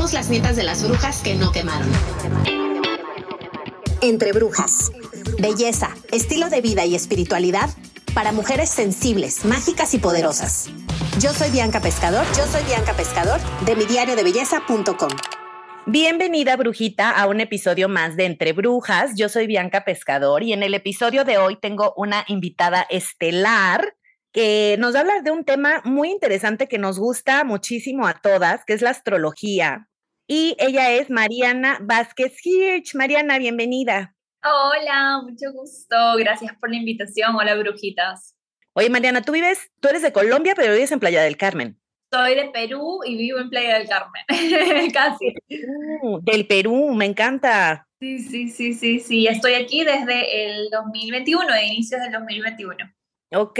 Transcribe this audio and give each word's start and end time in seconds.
Somos 0.00 0.14
las 0.14 0.30
nietas 0.30 0.56
de 0.56 0.62
las 0.62 0.82
brujas 0.82 1.20
que 1.20 1.34
no 1.34 1.52
quemaron. 1.52 1.86
Entre 4.00 4.32
brujas. 4.32 4.90
Belleza, 5.38 5.94
estilo 6.10 6.48
de 6.48 6.62
vida 6.62 6.86
y 6.86 6.94
espiritualidad 6.94 7.68
para 8.14 8.32
mujeres 8.32 8.70
sensibles, 8.70 9.44
mágicas 9.44 9.92
y 9.92 9.98
poderosas. 9.98 10.70
Yo 11.20 11.34
soy 11.34 11.50
Bianca 11.50 11.82
Pescador, 11.82 12.24
yo 12.34 12.46
soy 12.46 12.64
Bianca 12.64 12.94
Pescador 12.94 13.40
de 13.66 13.76
mi 13.76 13.84
diario 13.84 14.16
de 14.16 14.22
belleza.com. 14.22 15.10
Bienvenida, 15.84 16.56
brujita, 16.56 17.10
a 17.10 17.26
un 17.26 17.40
episodio 17.40 17.90
más 17.90 18.16
de 18.16 18.24
Entre 18.24 18.54
Brujas. 18.54 19.10
Yo 19.16 19.28
soy 19.28 19.46
Bianca 19.46 19.84
Pescador 19.84 20.42
y 20.42 20.54
en 20.54 20.62
el 20.62 20.72
episodio 20.72 21.24
de 21.24 21.36
hoy 21.36 21.58
tengo 21.60 21.92
una 21.94 22.24
invitada 22.26 22.86
estelar 22.88 23.96
que 24.32 24.76
nos 24.78 24.94
va 24.94 25.00
a 25.00 25.02
hablar 25.02 25.22
de 25.24 25.30
un 25.30 25.44
tema 25.44 25.82
muy 25.84 26.10
interesante 26.10 26.68
que 26.68 26.78
nos 26.78 26.98
gusta 26.98 27.44
muchísimo 27.44 28.06
a 28.06 28.14
todas, 28.14 28.64
que 28.64 28.72
es 28.72 28.80
la 28.80 28.90
astrología. 28.90 29.88
Y 30.32 30.54
ella 30.60 30.92
es 30.92 31.10
Mariana 31.10 31.78
Vázquez 31.82 32.34
Hirsch. 32.46 32.94
Mariana, 32.94 33.36
bienvenida. 33.40 34.14
Hola, 34.44 35.22
mucho 35.24 35.52
gusto. 35.52 35.96
Gracias 36.18 36.52
por 36.60 36.70
la 36.70 36.76
invitación. 36.76 37.34
Hola, 37.34 37.56
brujitas. 37.56 38.36
Oye, 38.74 38.88
Mariana, 38.90 39.22
tú 39.22 39.32
vives, 39.32 39.72
tú 39.80 39.88
eres 39.88 40.02
de 40.02 40.12
Colombia, 40.12 40.52
pero 40.54 40.72
vives 40.72 40.92
en 40.92 41.00
Playa 41.00 41.22
del 41.22 41.36
Carmen. 41.36 41.80
Soy 42.12 42.36
de 42.36 42.48
Perú 42.50 43.00
y 43.04 43.16
vivo 43.16 43.40
en 43.40 43.50
Playa 43.50 43.76
del 43.76 43.88
Carmen. 43.88 44.22
Casi. 44.92 45.34
del 46.22 46.46
Perú, 46.46 46.94
me 46.94 47.06
encanta. 47.06 47.88
Sí, 47.98 48.20
sí, 48.20 48.50
sí, 48.50 48.74
sí, 48.74 49.00
sí. 49.00 49.26
Estoy 49.26 49.54
aquí 49.54 49.82
desde 49.82 50.46
el 50.46 50.70
2021, 50.70 51.52
de 51.52 51.66
inicios 51.66 52.00
del 52.02 52.12
2021. 52.12 52.76
Ok, 53.32 53.58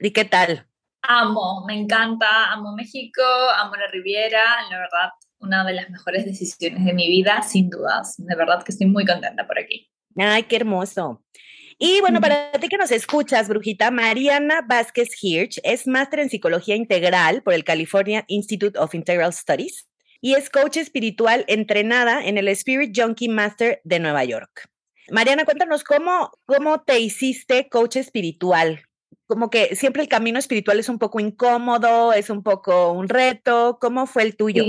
¿y 0.00 0.10
qué 0.14 0.24
tal? 0.24 0.66
Amo, 1.02 1.66
me 1.66 1.78
encanta, 1.78 2.50
amo 2.50 2.74
México, 2.74 3.22
amo 3.58 3.76
la 3.76 3.88
Riviera, 3.88 4.42
la 4.70 4.78
verdad, 4.78 5.10
una 5.40 5.64
de 5.64 5.74
las 5.74 5.90
mejores 5.90 6.24
decisiones 6.24 6.84
de 6.84 6.92
mi 6.92 7.08
vida, 7.08 7.42
sin 7.42 7.70
dudas. 7.70 8.14
De 8.18 8.34
verdad 8.34 8.62
que 8.64 8.72
estoy 8.72 8.86
muy 8.86 9.04
contenta 9.04 9.46
por 9.46 9.58
aquí. 9.58 9.90
Ay, 10.16 10.44
qué 10.44 10.56
hermoso. 10.56 11.22
Y 11.78 12.00
bueno, 12.00 12.20
para 12.20 12.50
ti 12.52 12.68
que 12.68 12.76
nos 12.76 12.90
escuchas, 12.90 13.48
brujita, 13.48 13.92
Mariana 13.92 14.62
Vázquez 14.66 15.10
Hirsch 15.22 15.60
es 15.62 15.86
máster 15.86 16.18
en 16.18 16.28
psicología 16.28 16.74
integral 16.74 17.42
por 17.42 17.54
el 17.54 17.62
California 17.62 18.24
Institute 18.26 18.76
of 18.78 18.94
Integral 18.94 19.32
Studies 19.32 19.88
y 20.20 20.34
es 20.34 20.50
coach 20.50 20.76
espiritual 20.76 21.44
entrenada 21.46 22.24
en 22.24 22.36
el 22.36 22.48
Spirit 22.48 22.92
Junkie 22.98 23.28
Master 23.28 23.80
de 23.84 24.00
Nueva 24.00 24.24
York. 24.24 24.68
Mariana, 25.10 25.44
cuéntanos 25.44 25.84
cómo, 25.84 26.32
cómo 26.46 26.82
te 26.82 26.98
hiciste 26.98 27.68
coach 27.68 27.96
espiritual 27.96 28.82
como 29.28 29.50
que 29.50 29.76
siempre 29.76 30.02
el 30.02 30.08
camino 30.08 30.38
espiritual 30.38 30.80
es 30.80 30.88
un 30.88 30.98
poco 30.98 31.20
incómodo, 31.20 32.14
es 32.14 32.30
un 32.30 32.42
poco 32.42 32.92
un 32.92 33.10
reto. 33.10 33.76
¿Cómo 33.78 34.06
fue 34.06 34.22
el 34.22 34.36
tuyo? 34.36 34.64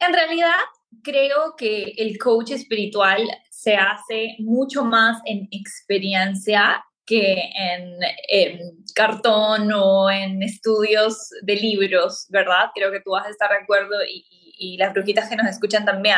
En 0.00 0.12
realidad, 0.12 0.56
creo 1.02 1.54
que 1.56 1.94
el 1.96 2.18
coach 2.18 2.52
espiritual 2.52 3.22
se 3.50 3.76
hace 3.76 4.36
mucho 4.38 4.84
más 4.84 5.20
en 5.24 5.48
experiencia 5.50 6.84
que 7.06 7.50
en, 7.56 7.98
cartón 8.94 9.70
o 9.72 10.10
en 10.10 10.42
estudios 10.42 11.30
de 11.42 11.56
libros, 11.56 12.26
¿verdad? 12.28 12.70
Creo 12.74 12.90
que 12.90 13.00
tú 13.00 13.10
vas 13.10 13.26
a 13.26 13.30
estar 13.30 13.50
de 13.50 13.56
acuerdo 13.56 13.96
y, 14.08 14.24
y 14.58 14.76
las 14.76 14.92
brujitas 14.92 15.28
que 15.28 15.36
nos 15.36 15.48
escuchan 15.48 15.84
también. 15.84 16.16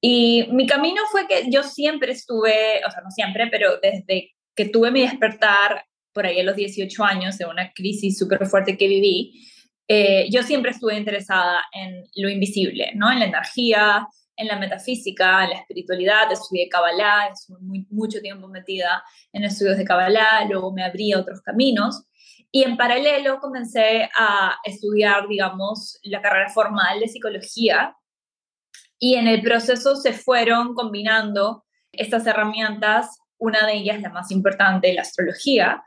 Y 0.00 0.48
mi 0.52 0.66
camino 0.66 1.02
fue 1.10 1.26
que 1.26 1.50
yo 1.50 1.62
siempre 1.62 2.12
estuve, 2.12 2.80
o 2.86 2.90
sea, 2.90 3.02
no 3.02 3.10
siempre, 3.10 3.48
pero 3.50 3.78
desde 3.82 4.34
que 4.54 4.66
tuve 4.66 4.90
mi 4.90 5.02
despertar 5.02 5.84
por 6.12 6.26
ahí 6.26 6.40
a 6.40 6.44
los 6.44 6.56
18 6.56 7.04
años, 7.04 7.38
de 7.38 7.46
una 7.46 7.72
crisis 7.72 8.18
súper 8.18 8.46
fuerte 8.46 8.76
que 8.78 8.86
viví, 8.86 9.48
eh, 9.86 10.28
yo 10.30 10.42
siempre 10.42 10.70
estuve 10.70 10.96
interesada 10.96 11.62
en 11.72 12.04
lo 12.16 12.28
invisible, 12.28 12.92
¿no? 12.94 13.10
En 13.10 13.18
la 13.18 13.26
energía, 13.26 14.08
en 14.36 14.48
la 14.48 14.58
metafísica, 14.58 15.44
en 15.44 15.50
la 15.50 15.56
espiritualidad, 15.56 16.32
estudié 16.32 16.68
Kabbalah, 16.68 17.28
estuve 17.32 17.58
muy, 17.60 17.86
mucho 17.90 18.20
tiempo 18.20 18.48
metida 18.48 19.02
en 19.32 19.44
estudios 19.44 19.76
de 19.76 19.84
Kabbalah, 19.84 20.44
luego 20.48 20.72
me 20.72 20.84
abrí 20.84 21.12
a 21.12 21.20
otros 21.20 21.40
caminos. 21.42 22.04
Y 22.50 22.62
en 22.62 22.76
paralelo 22.76 23.40
comencé 23.40 24.08
a 24.18 24.56
estudiar, 24.64 25.28
digamos, 25.28 25.98
la 26.02 26.22
carrera 26.22 26.48
formal 26.48 27.00
de 27.00 27.08
psicología. 27.08 27.96
Y 28.98 29.16
en 29.16 29.26
el 29.26 29.42
proceso 29.42 29.96
se 29.96 30.12
fueron 30.12 30.74
combinando 30.74 31.64
estas 31.92 32.26
herramientas, 32.26 33.18
una 33.38 33.66
de 33.66 33.74
ellas 33.74 34.00
la 34.00 34.10
más 34.10 34.30
importante, 34.30 34.94
la 34.94 35.02
astrología, 35.02 35.82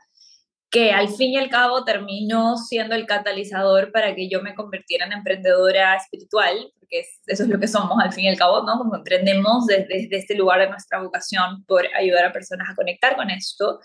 que 0.70 0.92
al 0.92 1.08
fin 1.08 1.32
y 1.32 1.36
al 1.38 1.48
cabo 1.48 1.84
terminó 1.84 2.56
siendo 2.58 2.94
el 2.94 3.06
catalizador 3.06 3.90
para 3.90 4.14
que 4.14 4.28
yo 4.28 4.42
me 4.42 4.54
convirtiera 4.54 5.06
en 5.06 5.12
emprendedora 5.12 5.96
espiritual, 5.96 6.72
porque 6.78 7.00
eso 7.26 7.42
es 7.42 7.48
lo 7.48 7.58
que 7.58 7.68
somos 7.68 7.98
al 8.02 8.12
fin 8.12 8.24
y 8.24 8.28
al 8.28 8.36
cabo, 8.36 8.62
¿no? 8.64 8.76
Como 8.76 8.96
emprendemos 8.96 9.66
desde, 9.66 10.08
este 10.10 10.34
lugar 10.34 10.60
de 10.60 10.68
nuestra 10.68 11.00
vocación 11.02 11.64
por 11.66 11.86
ayudar 11.94 12.26
a 12.26 12.32
personas 12.32 12.68
a 12.70 12.74
conectar 12.74 13.16
con 13.16 13.30
esto. 13.30 13.80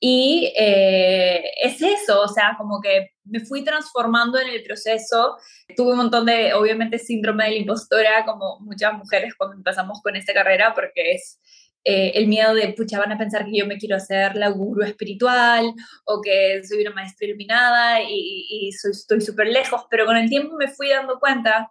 Y 0.00 0.52
eh, 0.56 1.52
es 1.62 1.80
eso, 1.80 2.22
o 2.22 2.28
sea, 2.28 2.56
como 2.58 2.80
que 2.80 3.10
me 3.24 3.40
fui 3.40 3.62
transformando 3.62 4.40
en 4.40 4.48
el 4.48 4.62
proceso. 4.64 5.36
Tuve 5.76 5.92
un 5.92 5.98
montón 5.98 6.26
de, 6.26 6.54
obviamente, 6.54 6.98
síndrome 6.98 7.44
de 7.44 7.50
la 7.50 7.56
impostora, 7.56 8.24
como 8.24 8.58
muchas 8.60 8.94
mujeres 8.94 9.34
cuando 9.36 9.56
empezamos 9.56 10.00
con 10.02 10.16
esta 10.16 10.32
carrera, 10.32 10.74
porque 10.74 11.12
es 11.12 11.38
eh, 11.84 12.12
el 12.14 12.28
miedo 12.28 12.54
de, 12.54 12.72
pucha, 12.74 12.98
van 12.98 13.10
a 13.12 13.18
pensar 13.18 13.44
que 13.44 13.58
yo 13.58 13.66
me 13.66 13.76
quiero 13.76 13.96
hacer 13.96 14.36
la 14.36 14.50
gurú 14.50 14.82
espiritual 14.82 15.74
o 16.04 16.20
que 16.22 16.62
soy 16.64 16.82
una 16.82 16.94
maestra 16.94 17.26
iluminada 17.26 18.00
y, 18.02 18.68
estoy 18.68 19.20
súper 19.20 19.48
lejos, 19.48 19.82
pero 19.90 20.06
con 20.06 20.16
el 20.16 20.28
tiempo 20.28 20.56
me 20.56 20.68
fui 20.68 20.90
dando 20.90 21.18
cuenta 21.18 21.70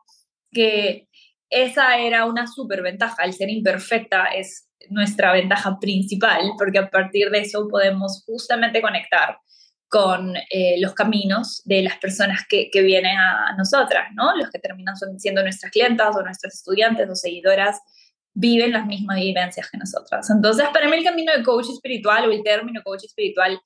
que 0.52 1.08
esa 1.50 1.98
era 1.98 2.26
una 2.26 2.46
súper 2.48 2.82
ventaja, 2.82 3.24
el 3.24 3.34
ser 3.34 3.50
imperfecta 3.50 4.26
es 4.26 4.70
nuestra 4.90 5.32
ventaja 5.32 5.80
principal, 5.80 6.54
porque 6.58 6.80
a 6.80 6.90
partir 6.90 7.30
de 7.30 7.40
eso 7.40 7.68
podemos 7.70 8.24
justamente 8.26 8.82
conectar 8.82 9.38
con 9.88 10.36
eh, 10.50 10.80
los 10.80 10.94
caminos 10.94 11.62
de 11.66 11.84
las 11.84 11.98
personas 11.98 12.46
que, 12.50 12.70
que, 12.72 12.82
vienen 12.82 13.18
a 13.18 13.54
nosotras, 13.58 14.08
¿no? 14.14 14.36
Los 14.38 14.50
que 14.50 14.60
terminan 14.60 14.96
siendo 15.18 15.44
nuestras 15.44 15.72
clientas 15.72 16.16
o 16.16 16.24
nuestras 16.24 16.56
estudiantes 16.56 17.10
o 17.10 17.16
seguidoras 17.16 17.82
viven 18.34 18.72
las 18.72 18.86
mismas 18.86 19.18
vivencias 19.18 19.70
que 19.70 19.78
nosotras. 19.78 20.30
Entonces, 20.30 20.68
para 20.74 20.88
mí 20.88 20.98
el 20.98 21.04
camino 21.04 21.32
de 21.36 21.44
coach 21.44 21.70
espiritual 21.70 22.28
o 22.28 22.32
el 22.32 22.44
término 22.44 22.82
coach 22.84 23.04
espiritual 23.04 23.60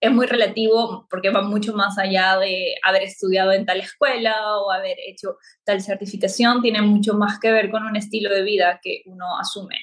es 0.00 0.12
muy 0.12 0.26
relativo 0.26 1.06
porque 1.10 1.30
va 1.30 1.42
mucho 1.42 1.74
más 1.74 1.98
allá 1.98 2.38
de 2.38 2.76
haber 2.84 3.02
estudiado 3.02 3.52
en 3.52 3.66
tal 3.66 3.80
escuela 3.80 4.58
o 4.58 4.70
haber 4.70 4.96
hecho 5.06 5.36
tal 5.64 5.80
certificación, 5.80 6.62
tiene 6.62 6.82
mucho 6.82 7.14
más 7.14 7.38
que 7.40 7.50
ver 7.50 7.70
con 7.70 7.84
un 7.84 7.96
estilo 7.96 8.32
de 8.32 8.42
vida 8.42 8.80
que 8.82 9.02
uno 9.06 9.38
asume. 9.38 9.76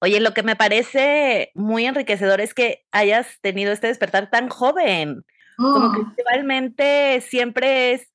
Oye, 0.00 0.20
lo 0.20 0.34
que 0.34 0.42
me 0.42 0.56
parece 0.56 1.52
muy 1.54 1.86
enriquecedor 1.86 2.40
es 2.40 2.54
que 2.54 2.84
hayas 2.90 3.40
tenido 3.40 3.72
este 3.72 3.86
despertar 3.86 4.30
tan 4.30 4.48
joven. 4.48 5.24
Como 5.56 5.92
que 5.92 6.00
principalmente 6.00 7.18
mm. 7.18 7.20
siempre 7.22 7.92
es 7.92 8.11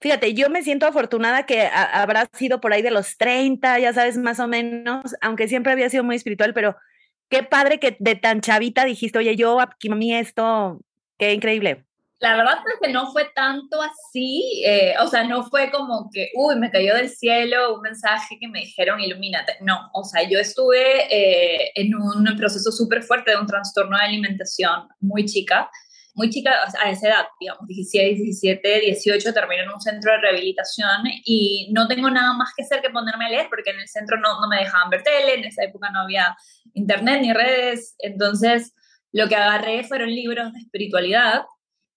Fíjate, 0.00 0.32
yo 0.34 0.48
me 0.48 0.62
siento 0.62 0.86
afortunada 0.86 1.44
que 1.44 1.62
habrá 1.62 2.28
sido 2.32 2.60
por 2.60 2.72
ahí 2.72 2.82
de 2.82 2.92
los 2.92 3.16
30, 3.16 3.80
ya 3.80 3.92
sabes, 3.92 4.16
más 4.16 4.38
o 4.38 4.46
menos, 4.46 5.16
aunque 5.20 5.48
siempre 5.48 5.72
había 5.72 5.90
sido 5.90 6.04
muy 6.04 6.14
espiritual, 6.14 6.54
pero 6.54 6.76
qué 7.28 7.42
padre 7.42 7.80
que 7.80 7.96
de 7.98 8.14
tan 8.14 8.40
chavita 8.40 8.84
dijiste, 8.84 9.18
oye, 9.18 9.34
yo 9.34 9.60
a 9.60 9.70
mí 9.96 10.14
esto, 10.14 10.80
qué 11.18 11.32
increíble. 11.32 11.84
La 12.20 12.36
verdad 12.36 12.58
es 12.66 12.80
que 12.80 12.92
no 12.92 13.12
fue 13.12 13.30
tanto 13.32 13.80
así, 13.80 14.62
eh, 14.66 14.94
o 15.00 15.06
sea, 15.06 15.24
no 15.24 15.44
fue 15.44 15.70
como 15.70 16.10
que, 16.12 16.30
uy, 16.34 16.56
me 16.56 16.70
cayó 16.70 16.94
del 16.94 17.10
cielo 17.10 17.76
un 17.76 17.82
mensaje 17.82 18.38
que 18.40 18.48
me 18.48 18.60
dijeron, 18.60 19.00
ilumínate. 19.00 19.54
No, 19.60 19.88
o 19.94 20.02
sea, 20.02 20.28
yo 20.28 20.38
estuve 20.40 21.06
eh, 21.12 21.70
en 21.76 21.94
un 21.94 22.24
proceso 22.36 22.72
súper 22.72 23.04
fuerte 23.04 23.32
de 23.32 23.36
un 23.36 23.46
trastorno 23.46 23.96
de 23.96 24.04
alimentación 24.04 24.88
muy 25.00 25.26
chica 25.26 25.70
muy 26.18 26.30
chica, 26.30 26.50
a 26.82 26.90
esa 26.90 27.08
edad, 27.08 27.26
digamos, 27.38 27.66
17, 27.66 28.16
17, 28.16 28.80
18, 28.80 29.32
termino 29.32 29.62
en 29.62 29.70
un 29.70 29.80
centro 29.80 30.12
de 30.12 30.18
rehabilitación 30.18 31.02
y 31.24 31.70
no 31.72 31.86
tengo 31.86 32.10
nada 32.10 32.32
más 32.34 32.50
que 32.56 32.64
hacer 32.64 32.82
que 32.82 32.90
ponerme 32.90 33.26
a 33.26 33.28
leer, 33.28 33.46
porque 33.48 33.70
en 33.70 33.78
el 33.78 33.88
centro 33.88 34.18
no, 34.18 34.40
no 34.40 34.48
me 34.48 34.58
dejaban 34.58 34.90
ver 34.90 35.04
tele, 35.04 35.34
en 35.34 35.44
esa 35.44 35.62
época 35.62 35.90
no 35.90 36.00
había 36.00 36.36
internet 36.74 37.22
ni 37.22 37.32
redes, 37.32 37.94
entonces 38.00 38.74
lo 39.12 39.28
que 39.28 39.36
agarré 39.36 39.84
fueron 39.84 40.10
libros 40.10 40.52
de 40.52 40.58
espiritualidad 40.58 41.44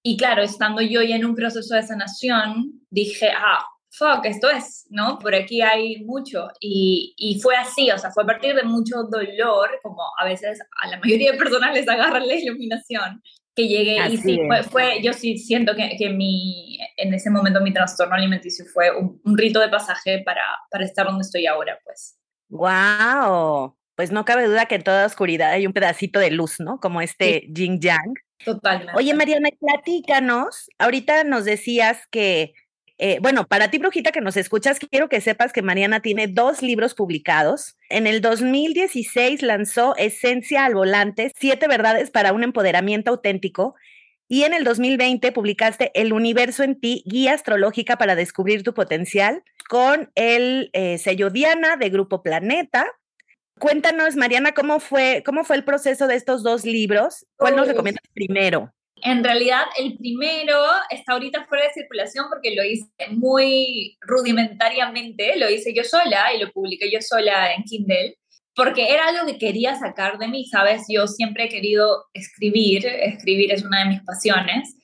y 0.03 0.17
claro, 0.17 0.43
estando 0.43 0.81
yo 0.81 1.01
ya 1.01 1.15
en 1.15 1.25
un 1.25 1.35
proceso 1.35 1.75
de 1.75 1.83
sanación, 1.83 2.79
dije, 2.91 3.29
ah, 3.35 3.65
fuck, 3.91 4.25
esto 4.25 4.49
es, 4.49 4.85
¿no? 4.89 5.19
Por 5.19 5.35
aquí 5.35 5.61
hay 5.61 6.03
mucho. 6.03 6.47
Y, 6.59 7.13
y, 7.17 7.39
fue 7.39 7.55
así, 7.55 7.91
o 7.91 7.97
sea, 7.97 8.11
fue 8.11 8.23
a 8.23 8.27
partir 8.27 8.55
de 8.55 8.63
mucho 8.63 9.03
dolor, 9.03 9.79
como 9.83 10.01
a 10.17 10.25
veces 10.25 10.59
a 10.81 10.87
la 10.87 10.99
mayoría 10.99 11.31
de 11.31 11.37
personas 11.37 11.73
les 11.73 11.87
agarra 11.87 12.19
la 12.19 12.33
iluminación, 12.33 13.21
que 13.61 13.67
llegué 13.67 13.97
y 14.09 14.17
sí, 14.17 14.39
fue, 14.69 15.01
yo 15.01 15.13
sí 15.13 15.37
siento 15.37 15.75
que, 15.75 15.95
que, 15.97 16.09
mi, 16.09 16.77
en 16.97 17.13
ese 17.13 17.29
momento 17.29 17.61
mi 17.61 17.73
trastorno 17.73 18.15
alimenticio 18.15 18.65
fue 18.65 18.91
un, 18.95 19.37
rito 19.37 19.59
de 19.59 19.69
pasaje 19.69 20.21
para, 20.25 20.43
para 20.69 20.85
estar 20.85 21.05
donde 21.05 21.21
estoy 21.21 21.45
ahora, 21.45 21.79
pues. 21.83 22.17
¡Wow! 22.49 23.75
Pues 23.95 24.11
no 24.11 24.25
cabe 24.25 24.47
duda 24.47 24.65
que 24.65 24.75
en 24.75 24.83
toda 24.83 25.05
oscuridad 25.05 25.51
hay 25.51 25.67
un 25.67 25.73
pedacito 25.73 26.19
de 26.19 26.31
luz, 26.31 26.59
¿no? 26.59 26.79
Como 26.79 27.01
este 27.01 27.47
yin 27.49 27.79
yang. 27.79 28.13
Totalmente. 28.43 28.93
Oye, 28.95 29.13
Mariana, 29.13 29.49
platícanos, 29.59 30.69
ahorita 30.79 31.23
nos 31.23 31.45
decías 31.45 32.07
que 32.09 32.53
eh, 33.03 33.17
bueno, 33.19 33.47
para 33.47 33.71
ti, 33.71 33.79
Brujita, 33.79 34.11
que 34.11 34.21
nos 34.21 34.37
escuchas, 34.37 34.77
quiero 34.77 35.09
que 35.09 35.21
sepas 35.21 35.51
que 35.51 35.63
Mariana 35.63 36.01
tiene 36.01 36.27
dos 36.27 36.61
libros 36.61 36.93
publicados. 36.93 37.75
En 37.89 38.05
el 38.05 38.21
2016 38.21 39.41
lanzó 39.41 39.95
Esencia 39.97 40.65
al 40.65 40.75
Volante, 40.75 41.31
Siete 41.35 41.67
Verdades 41.67 42.11
para 42.11 42.31
un 42.31 42.43
Empoderamiento 42.43 43.09
Auténtico. 43.09 43.73
Y 44.27 44.43
en 44.43 44.53
el 44.53 44.63
2020 44.63 45.31
publicaste 45.31 45.89
El 45.99 46.13
Universo 46.13 46.61
en 46.61 46.79
ti, 46.79 47.01
Guía 47.07 47.33
Astrológica 47.33 47.97
para 47.97 48.13
Descubrir 48.13 48.61
tu 48.61 48.75
Potencial, 48.75 49.43
con 49.67 50.11
el 50.13 50.69
eh, 50.73 50.99
sello 50.99 51.31
Diana 51.31 51.77
de 51.77 51.89
Grupo 51.89 52.21
Planeta. 52.21 52.85
Cuéntanos, 53.57 54.15
Mariana, 54.15 54.51
¿cómo 54.51 54.79
fue, 54.79 55.23
cómo 55.25 55.43
fue 55.43 55.55
el 55.55 55.63
proceso 55.63 56.05
de 56.05 56.13
estos 56.13 56.43
dos 56.43 56.65
libros? 56.65 57.25
¿Cuál 57.35 57.55
nos 57.55 57.67
recomiendas 57.67 58.03
primero? 58.13 58.71
En 59.03 59.23
realidad, 59.23 59.65
el 59.79 59.97
primero 59.97 60.57
está 60.89 61.13
ahorita 61.13 61.45
fuera 61.47 61.65
de 61.65 61.73
circulación 61.73 62.25
porque 62.29 62.55
lo 62.55 62.63
hice 62.63 62.87
muy 63.09 63.97
rudimentariamente, 64.01 65.37
lo 65.37 65.49
hice 65.49 65.73
yo 65.73 65.83
sola 65.83 66.33
y 66.33 66.39
lo 66.39 66.51
publiqué 66.51 66.91
yo 66.91 67.01
sola 67.01 67.53
en 67.53 67.63
Kindle, 67.63 68.17
porque 68.55 68.91
era 68.91 69.07
algo 69.07 69.25
que 69.25 69.39
quería 69.39 69.75
sacar 69.75 70.17
de 70.17 70.27
mí, 70.27 70.45
¿sabes? 70.45 70.83
Yo 70.87 71.07
siempre 71.07 71.45
he 71.45 71.49
querido 71.49 72.05
escribir, 72.13 72.85
escribir 72.85 73.51
es 73.51 73.63
una 73.63 73.83
de 73.83 73.89
mis 73.89 74.01
pasiones, 74.03 74.75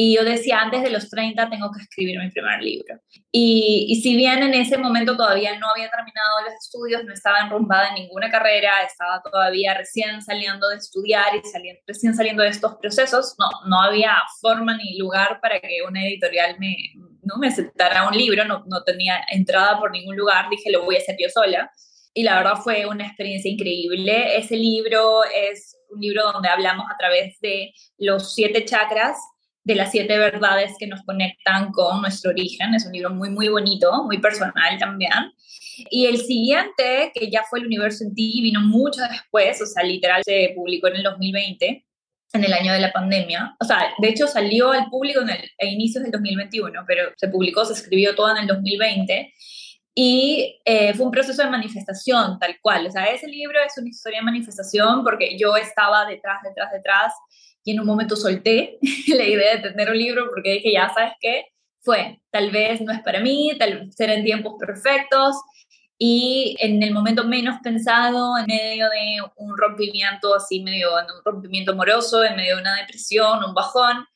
y 0.00 0.14
yo 0.14 0.24
decía, 0.24 0.60
antes 0.60 0.84
de 0.84 0.90
los 0.90 1.10
30 1.10 1.50
tengo 1.50 1.72
que 1.72 1.82
escribir 1.82 2.20
mi 2.20 2.30
primer 2.30 2.62
libro. 2.62 3.00
Y, 3.32 3.86
y, 3.88 4.00
si 4.00 4.14
bien 4.14 4.44
en 4.44 4.54
ese 4.54 4.78
momento 4.78 5.16
todavía 5.16 5.58
no 5.58 5.66
había 5.74 5.90
terminado 5.90 6.42
los 6.44 6.54
estudios, 6.54 7.04
no 7.04 7.12
estaba 7.12 7.40
enrumbada 7.40 7.88
en 7.88 7.94
ninguna 7.94 8.30
carrera, 8.30 8.70
estaba 8.86 9.20
todavía 9.20 9.74
recién 9.74 10.22
saliendo 10.22 10.68
de 10.68 10.76
estudiar 10.76 11.34
y 11.34 11.44
saliendo, 11.48 11.82
recién 11.84 12.14
saliendo 12.14 12.44
de 12.44 12.50
estos 12.50 12.76
procesos, 12.76 13.34
no, 13.40 13.48
no 13.68 13.82
había 13.82 14.12
forma 14.40 14.76
ni 14.76 14.96
lugar 14.98 15.40
para 15.42 15.58
que 15.58 15.82
una 15.84 16.06
editorial 16.06 16.54
me, 16.60 16.76
no 17.22 17.36
me 17.40 17.48
aceptara 17.48 18.06
un 18.06 18.16
libro, 18.16 18.44
no, 18.44 18.62
no 18.68 18.84
tenía 18.84 19.18
entrada 19.32 19.80
por 19.80 19.90
ningún 19.90 20.16
lugar, 20.16 20.48
dije, 20.48 20.70
lo 20.70 20.84
voy 20.84 20.94
a 20.94 20.98
hacer 20.98 21.16
yo 21.18 21.28
sola. 21.28 21.72
Y 22.14 22.22
la 22.22 22.36
verdad 22.36 22.62
fue 22.62 22.86
una 22.86 23.04
experiencia 23.04 23.50
increíble. 23.50 24.36
Ese 24.36 24.54
libro 24.56 25.24
es 25.24 25.76
un 25.90 26.00
libro 26.00 26.22
donde 26.32 26.48
hablamos 26.48 26.86
a 26.88 26.96
través 26.96 27.40
de 27.40 27.72
los 27.98 28.36
siete 28.36 28.64
chakras 28.64 29.18
de 29.68 29.74
las 29.74 29.90
siete 29.90 30.16
verdades 30.16 30.72
que 30.78 30.86
nos 30.86 31.02
conectan 31.02 31.72
con 31.72 32.00
nuestro 32.00 32.30
origen. 32.30 32.74
Es 32.74 32.86
un 32.86 32.92
libro 32.92 33.10
muy, 33.10 33.28
muy 33.28 33.48
bonito, 33.48 34.02
muy 34.04 34.16
personal 34.16 34.78
también. 34.78 35.34
Y 35.90 36.06
el 36.06 36.16
siguiente, 36.16 37.12
que 37.14 37.30
ya 37.30 37.42
fue 37.48 37.58
El 37.58 37.66
universo 37.66 38.02
en 38.02 38.14
ti, 38.14 38.40
vino 38.42 38.62
mucho 38.62 39.02
después, 39.02 39.60
o 39.60 39.66
sea, 39.66 39.82
literal 39.82 40.22
se 40.24 40.52
publicó 40.56 40.88
en 40.88 40.96
el 40.96 41.02
2020, 41.02 41.84
en 42.32 42.44
el 42.44 42.52
año 42.54 42.72
de 42.72 42.80
la 42.80 42.92
pandemia. 42.92 43.56
O 43.60 43.64
sea, 43.66 43.92
de 43.98 44.08
hecho 44.08 44.26
salió 44.26 44.72
al 44.72 44.88
público 44.88 45.20
en 45.20 45.28
el, 45.28 45.50
a 45.60 45.66
inicios 45.66 46.02
del 46.02 46.12
2021, 46.12 46.84
pero 46.86 47.12
se 47.18 47.28
publicó, 47.28 47.66
se 47.66 47.74
escribió 47.74 48.14
todo 48.14 48.30
en 48.30 48.38
el 48.38 48.46
2020. 48.46 49.34
Y 49.94 50.60
eh, 50.64 50.94
fue 50.94 51.04
un 51.04 51.12
proceso 51.12 51.42
de 51.42 51.50
manifestación, 51.50 52.38
tal 52.38 52.56
cual. 52.62 52.86
O 52.86 52.90
sea, 52.90 53.04
ese 53.04 53.26
libro 53.26 53.58
es 53.66 53.76
una 53.76 53.90
historia 53.90 54.20
de 54.20 54.24
manifestación 54.24 55.04
porque 55.04 55.36
yo 55.36 55.58
estaba 55.58 56.06
detrás, 56.06 56.38
detrás, 56.42 56.72
detrás 56.72 57.12
y 57.68 57.72
en 57.72 57.80
un 57.80 57.86
momento 57.86 58.16
solté 58.16 58.78
la 59.08 59.24
idea 59.24 59.56
de 59.56 59.68
tener 59.68 59.90
un 59.90 59.98
libro 59.98 60.30
porque 60.30 60.52
dije, 60.52 60.72
ya 60.72 60.88
sabes 60.88 61.12
qué, 61.20 61.44
fue, 61.80 62.18
tal 62.30 62.50
vez 62.50 62.80
no 62.80 62.90
es 62.94 63.00
para 63.02 63.20
mí, 63.20 63.52
tal 63.58 63.80
vez 63.80 63.94
será 63.94 64.14
en 64.14 64.24
tiempos 64.24 64.54
perfectos 64.58 65.36
y 65.98 66.56
en 66.60 66.82
el 66.82 66.94
momento 66.94 67.24
menos 67.24 67.60
pensado, 67.62 68.38
en 68.38 68.46
medio 68.46 68.88
de 68.88 69.18
un 69.36 69.54
rompimiento 69.54 70.34
así, 70.34 70.62
medio 70.62 70.94
un 70.94 71.22
rompimiento 71.22 71.72
amoroso, 71.72 72.24
en 72.24 72.36
medio 72.36 72.56
de 72.56 72.62
una 72.62 72.74
depresión, 72.76 73.44
un 73.44 73.52
bajón, 73.52 74.06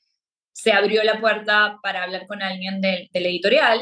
se 0.52 0.72
abrió 0.72 1.04
la 1.04 1.20
puerta 1.20 1.78
para 1.82 2.04
hablar 2.04 2.26
con 2.26 2.40
alguien 2.40 2.80
del, 2.80 3.10
del 3.12 3.26
editorial 3.26 3.80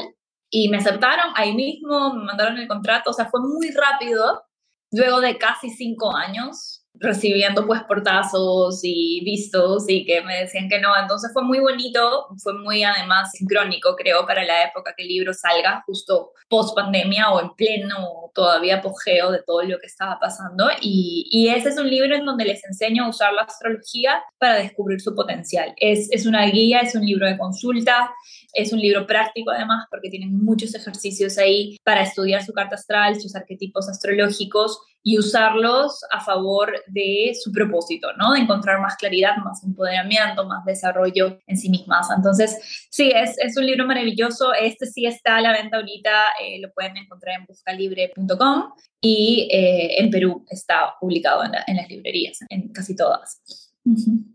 y 0.49 0.67
me 0.67 0.77
aceptaron 0.79 1.31
ahí 1.35 1.53
mismo, 1.53 2.13
me 2.13 2.25
mandaron 2.25 2.57
el 2.57 2.67
contrato, 2.67 3.11
o 3.11 3.13
sea, 3.13 3.29
fue 3.29 3.39
muy 3.39 3.71
rápido, 3.71 4.43
luego 4.91 5.21
de 5.21 5.37
casi 5.37 5.69
cinco 5.69 6.13
años 6.13 6.80
recibiendo 7.01 7.65
pues 7.65 7.81
portazos 7.83 8.81
y 8.83 9.21
vistos 9.25 9.85
y 9.87 10.05
que 10.05 10.21
me 10.21 10.41
decían 10.41 10.69
que 10.69 10.79
no. 10.79 10.89
Entonces 10.97 11.31
fue 11.33 11.43
muy 11.43 11.59
bonito, 11.59 12.27
fue 12.37 12.53
muy 12.53 12.83
además 12.83 13.31
sincrónico, 13.31 13.95
creo, 13.95 14.25
para 14.25 14.45
la 14.45 14.65
época 14.65 14.93
que 14.95 15.03
el 15.03 15.09
libro 15.09 15.33
salga, 15.33 15.83
justo 15.85 16.31
post 16.47 16.75
pandemia 16.75 17.31
o 17.31 17.41
en 17.41 17.49
pleno 17.55 18.31
todavía 18.35 18.77
apogeo 18.77 19.31
de 19.31 19.41
todo 19.43 19.63
lo 19.63 19.79
que 19.79 19.87
estaba 19.87 20.19
pasando. 20.19 20.69
Y, 20.79 21.49
ese 21.51 21.69
es 21.69 21.77
un 21.77 21.89
libro 21.89 22.15
en 22.15 22.25
donde 22.25 22.45
les 22.45 22.63
enseño 22.63 23.05
a 23.05 23.09
usar 23.09 23.33
la 23.33 23.41
astrología 23.41 24.23
para 24.37 24.55
descubrir 24.55 25.01
su 25.01 25.13
potencial. 25.13 25.73
Es, 25.77 26.07
es 26.11 26.25
una 26.25 26.45
guía, 26.45 26.79
es 26.79 26.95
un 26.95 27.05
libro 27.05 27.27
de 27.27 27.37
consulta, 27.37 28.11
es 28.53 28.71
un 28.71 28.79
libro 28.79 29.05
práctico 29.05 29.51
además 29.51 29.87
porque 29.89 30.09
tienen 30.09 30.43
muchos 30.43 30.73
ejercicios 30.75 31.37
ahí 31.37 31.77
para 31.83 32.03
estudiar 32.03 32.43
su 32.43 32.53
carta 32.53 32.75
astral, 32.75 33.19
sus 33.19 33.35
arquetipos 33.35 33.89
astrológicos 33.89 34.79
y 35.03 35.17
usarlos 35.17 36.01
a 36.11 36.21
favor 36.21 36.83
de 36.87 37.33
su 37.41 37.51
propósito, 37.51 38.09
¿no? 38.17 38.33
De 38.33 38.41
encontrar 38.41 38.79
más 38.79 38.95
claridad, 38.95 39.37
más 39.37 39.63
empoderamiento, 39.63 40.45
más 40.45 40.63
desarrollo 40.65 41.39
en 41.47 41.57
sí 41.57 41.69
mismas. 41.69 42.07
Entonces, 42.15 42.87
sí, 42.91 43.11
es, 43.13 43.37
es 43.39 43.57
un 43.57 43.65
libro 43.65 43.85
maravilloso. 43.85 44.53
Este 44.53 44.85
sí 44.85 45.05
está 45.05 45.37
a 45.37 45.41
la 45.41 45.53
venta 45.53 45.77
ahorita, 45.77 46.11
eh, 46.43 46.59
lo 46.61 46.71
pueden 46.71 46.97
encontrar 46.97 47.39
en 47.39 47.45
buscalibre.com 47.45 48.73
y 49.01 49.49
eh, 49.51 49.99
en 49.99 50.11
Perú 50.11 50.45
está 50.49 50.93
publicado 50.99 51.43
en, 51.43 51.75
las 51.75 51.89
librerías, 51.89 52.39
en 52.49 52.69
casi 52.69 52.95
todas. 52.95 53.41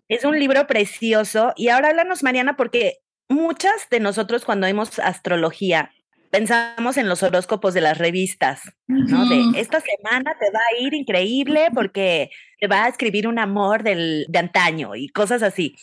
Es 0.08 0.24
un 0.24 0.38
libro 0.38 0.66
precioso. 0.66 1.52
Y 1.56 1.68
ahora 1.68 1.90
háblanos, 1.90 2.24
Mariana, 2.24 2.56
porque 2.56 2.98
muchas 3.28 3.88
de 3.90 4.00
nosotros 4.00 4.44
cuando 4.44 4.66
vemos 4.66 4.98
astrología 4.98 5.92
pensamos 6.36 6.98
en 6.98 7.08
los 7.08 7.22
horóscopos 7.22 7.72
de 7.72 7.80
las 7.80 7.96
revistas, 7.96 8.60
¿no? 8.86 9.26
De 9.26 9.58
esta 9.58 9.80
semana 9.80 10.36
te 10.38 10.50
va 10.50 10.60
a 10.60 10.82
ir 10.82 10.92
increíble 10.92 11.68
porque 11.72 12.30
te 12.60 12.66
va 12.66 12.84
a 12.84 12.88
escribir 12.88 13.26
un 13.26 13.38
amor 13.38 13.82
del, 13.82 14.26
de 14.28 14.38
antaño 14.38 14.94
y 14.94 15.08
cosas 15.08 15.42
así. 15.42 15.76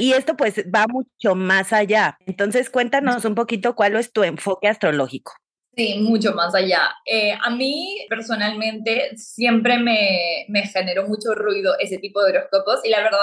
Y 0.00 0.12
esto 0.14 0.36
pues 0.36 0.64
va 0.74 0.86
mucho 0.88 1.36
más 1.36 1.72
allá. 1.72 2.18
Entonces 2.26 2.70
cuéntanos 2.70 3.24
un 3.24 3.36
poquito 3.36 3.76
cuál 3.76 3.94
es 3.94 4.12
tu 4.12 4.24
enfoque 4.24 4.66
astrológico. 4.66 5.32
Sí, 5.76 6.00
mucho 6.00 6.34
más 6.34 6.56
allá. 6.56 6.92
Eh, 7.06 7.32
a 7.40 7.50
mí 7.50 8.04
personalmente 8.08 9.16
siempre 9.16 9.78
me, 9.78 10.44
me 10.48 10.62
generó 10.62 11.06
mucho 11.06 11.34
ruido 11.36 11.78
ese 11.78 11.98
tipo 11.98 12.20
de 12.24 12.32
horóscopos 12.32 12.84
y 12.84 12.90
la 12.90 13.00
verdad 13.00 13.18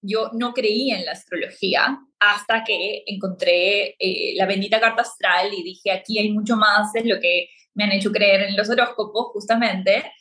yo 0.00 0.30
no 0.32 0.52
creía 0.52 0.98
en 0.98 1.04
la 1.04 1.12
astrología 1.12 1.98
hasta 2.20 2.64
que 2.64 3.04
encontré 3.06 3.96
eh, 3.98 4.34
la 4.36 4.46
bendita 4.46 4.80
carta 4.80 5.02
astral 5.02 5.52
y 5.52 5.62
dije, 5.62 5.90
aquí 5.90 6.18
hay 6.18 6.32
mucho 6.32 6.56
más 6.56 6.92
de 6.92 7.04
lo 7.04 7.20
que 7.20 7.48
me 7.74 7.84
han 7.84 7.92
hecho 7.92 8.10
creer 8.10 8.42
en 8.42 8.56
los 8.56 8.68
horóscopos, 8.68 9.28
justamente, 9.32 10.12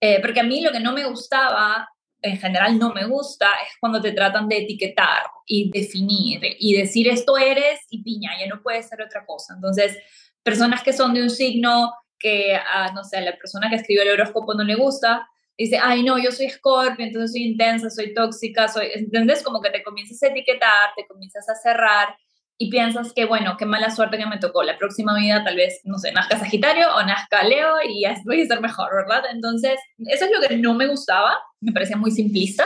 eh, 0.00 0.20
porque 0.20 0.40
a 0.40 0.44
mí 0.44 0.60
lo 0.60 0.70
que 0.70 0.80
no 0.80 0.92
me 0.92 1.06
gustaba, 1.06 1.88
en 2.20 2.38
general 2.38 2.78
no 2.78 2.92
me 2.92 3.06
gusta, 3.06 3.48
es 3.66 3.74
cuando 3.80 4.00
te 4.00 4.12
tratan 4.12 4.48
de 4.48 4.58
etiquetar 4.58 5.24
y 5.46 5.70
definir 5.70 6.40
y 6.58 6.74
decir 6.74 7.08
esto 7.08 7.38
eres 7.38 7.80
y 7.90 8.02
piña, 8.02 8.32
ya 8.38 8.46
no 8.46 8.62
puede 8.62 8.82
ser 8.82 9.00
otra 9.00 9.24
cosa. 9.24 9.54
Entonces, 9.54 9.96
personas 10.42 10.82
que 10.82 10.92
son 10.92 11.14
de 11.14 11.22
un 11.22 11.30
signo 11.30 11.92
que, 12.18 12.54
a, 12.54 12.92
no 12.92 13.04
sé, 13.04 13.18
a 13.18 13.20
la 13.22 13.36
persona 13.36 13.70
que 13.70 13.76
escribió 13.76 14.02
el 14.02 14.10
horóscopo 14.10 14.54
no 14.54 14.64
le 14.64 14.74
gusta, 14.74 15.28
dice, 15.58 15.78
ay, 15.82 16.02
no, 16.02 16.18
yo 16.18 16.30
soy 16.30 16.48
Scorpio, 16.50 17.04
entonces 17.04 17.32
soy 17.32 17.44
intensa, 17.44 17.90
soy 17.90 18.12
tóxica, 18.14 18.68
soy, 18.68 18.88
¿entendés? 18.94 19.42
Como 19.42 19.60
que 19.60 19.70
te 19.70 19.82
comienzas 19.82 20.22
a 20.22 20.28
etiquetar, 20.28 20.90
te 20.96 21.06
comienzas 21.06 21.48
a 21.48 21.54
cerrar 21.54 22.16
y 22.58 22.70
piensas 22.70 23.12
que, 23.12 23.26
bueno, 23.26 23.56
qué 23.58 23.66
mala 23.66 23.90
suerte 23.90 24.18
que 24.18 24.26
me 24.26 24.38
tocó. 24.38 24.62
La 24.62 24.78
próxima 24.78 25.16
vida 25.18 25.44
tal 25.44 25.56
vez, 25.56 25.80
no 25.84 25.98
sé, 25.98 26.12
nazca 26.12 26.38
Sagitario 26.38 26.94
o 26.94 27.02
nazca 27.02 27.42
Leo 27.44 27.76
y 27.86 28.04
voy 28.24 28.42
a 28.42 28.46
ser 28.46 28.60
mejor, 28.60 28.88
¿verdad? 28.94 29.24
Entonces, 29.32 29.78
eso 29.98 30.24
es 30.24 30.30
lo 30.30 30.46
que 30.46 30.56
no 30.56 30.74
me 30.74 30.86
gustaba, 30.86 31.38
me 31.60 31.72
parecía 31.72 31.96
muy 31.96 32.10
simplista. 32.10 32.64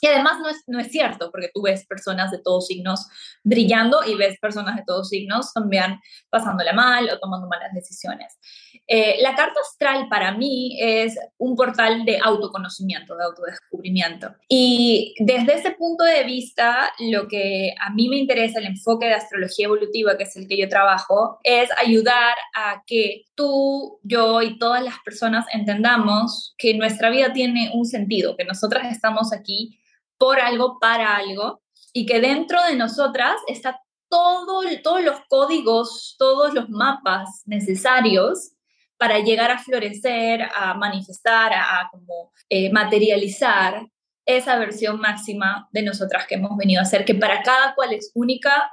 Y 0.00 0.06
además 0.06 0.40
no 0.40 0.48
es, 0.48 0.62
no 0.66 0.80
es 0.80 0.88
cierto, 0.88 1.30
porque 1.30 1.50
tú 1.52 1.62
ves 1.62 1.86
personas 1.86 2.30
de 2.30 2.38
todos 2.38 2.66
signos 2.66 3.06
brillando 3.42 4.00
y 4.04 4.14
ves 4.14 4.38
personas 4.40 4.76
de 4.76 4.84
todos 4.86 5.08
signos 5.08 5.52
también 5.52 6.00
pasándola 6.30 6.72
mal 6.72 7.08
o 7.10 7.18
tomando 7.18 7.48
malas 7.48 7.72
decisiones. 7.74 8.38
Eh, 8.86 9.18
la 9.22 9.34
carta 9.34 9.60
astral 9.60 10.08
para 10.08 10.32
mí 10.32 10.76
es 10.80 11.16
un 11.38 11.54
portal 11.54 12.04
de 12.04 12.18
autoconocimiento, 12.22 13.16
de 13.16 13.24
autodescubrimiento. 13.24 14.34
Y 14.48 15.14
desde 15.18 15.54
ese 15.54 15.72
punto 15.72 16.04
de 16.04 16.24
vista, 16.24 16.90
lo 16.98 17.28
que 17.28 17.74
a 17.80 17.90
mí 17.90 18.08
me 18.08 18.16
interesa, 18.16 18.58
el 18.58 18.66
enfoque 18.66 19.06
de 19.06 19.14
astrología 19.14 19.66
evolutiva, 19.66 20.16
que 20.16 20.24
es 20.24 20.36
el 20.36 20.48
que 20.48 20.58
yo 20.58 20.68
trabajo, 20.68 21.38
es 21.44 21.70
ayudar 21.78 22.34
a 22.54 22.82
que 22.86 23.26
tú, 23.34 24.00
yo 24.02 24.42
y 24.42 24.58
todas 24.58 24.82
las 24.82 24.98
personas 25.04 25.46
entendamos 25.52 26.54
que 26.58 26.74
nuestra 26.74 27.10
vida 27.10 27.32
tiene 27.32 27.70
un 27.74 27.84
sentido, 27.84 28.36
que 28.36 28.44
nosotras 28.44 28.90
estamos 28.92 29.32
aquí 29.32 29.78
por 30.20 30.38
algo, 30.38 30.78
para 30.78 31.16
algo, 31.16 31.62
y 31.94 32.04
que 32.04 32.20
dentro 32.20 32.62
de 32.64 32.76
nosotras 32.76 33.36
está 33.48 33.80
todo, 34.10 34.60
todos 34.82 35.02
los 35.02 35.20
códigos, 35.28 36.14
todos 36.18 36.52
los 36.52 36.68
mapas 36.68 37.42
necesarios 37.46 38.52
para 38.98 39.20
llegar 39.20 39.50
a 39.50 39.58
florecer, 39.58 40.42
a 40.54 40.74
manifestar, 40.74 41.54
a, 41.54 41.88
como 41.90 42.32
eh, 42.50 42.70
materializar 42.70 43.86
esa 44.26 44.58
versión 44.58 45.00
máxima 45.00 45.68
de 45.72 45.82
nosotras 45.82 46.26
que 46.26 46.34
hemos 46.34 46.54
venido 46.58 46.82
a 46.82 46.84
ser, 46.84 47.06
que 47.06 47.14
para 47.14 47.42
cada 47.42 47.74
cual 47.74 47.94
es 47.94 48.10
única 48.14 48.70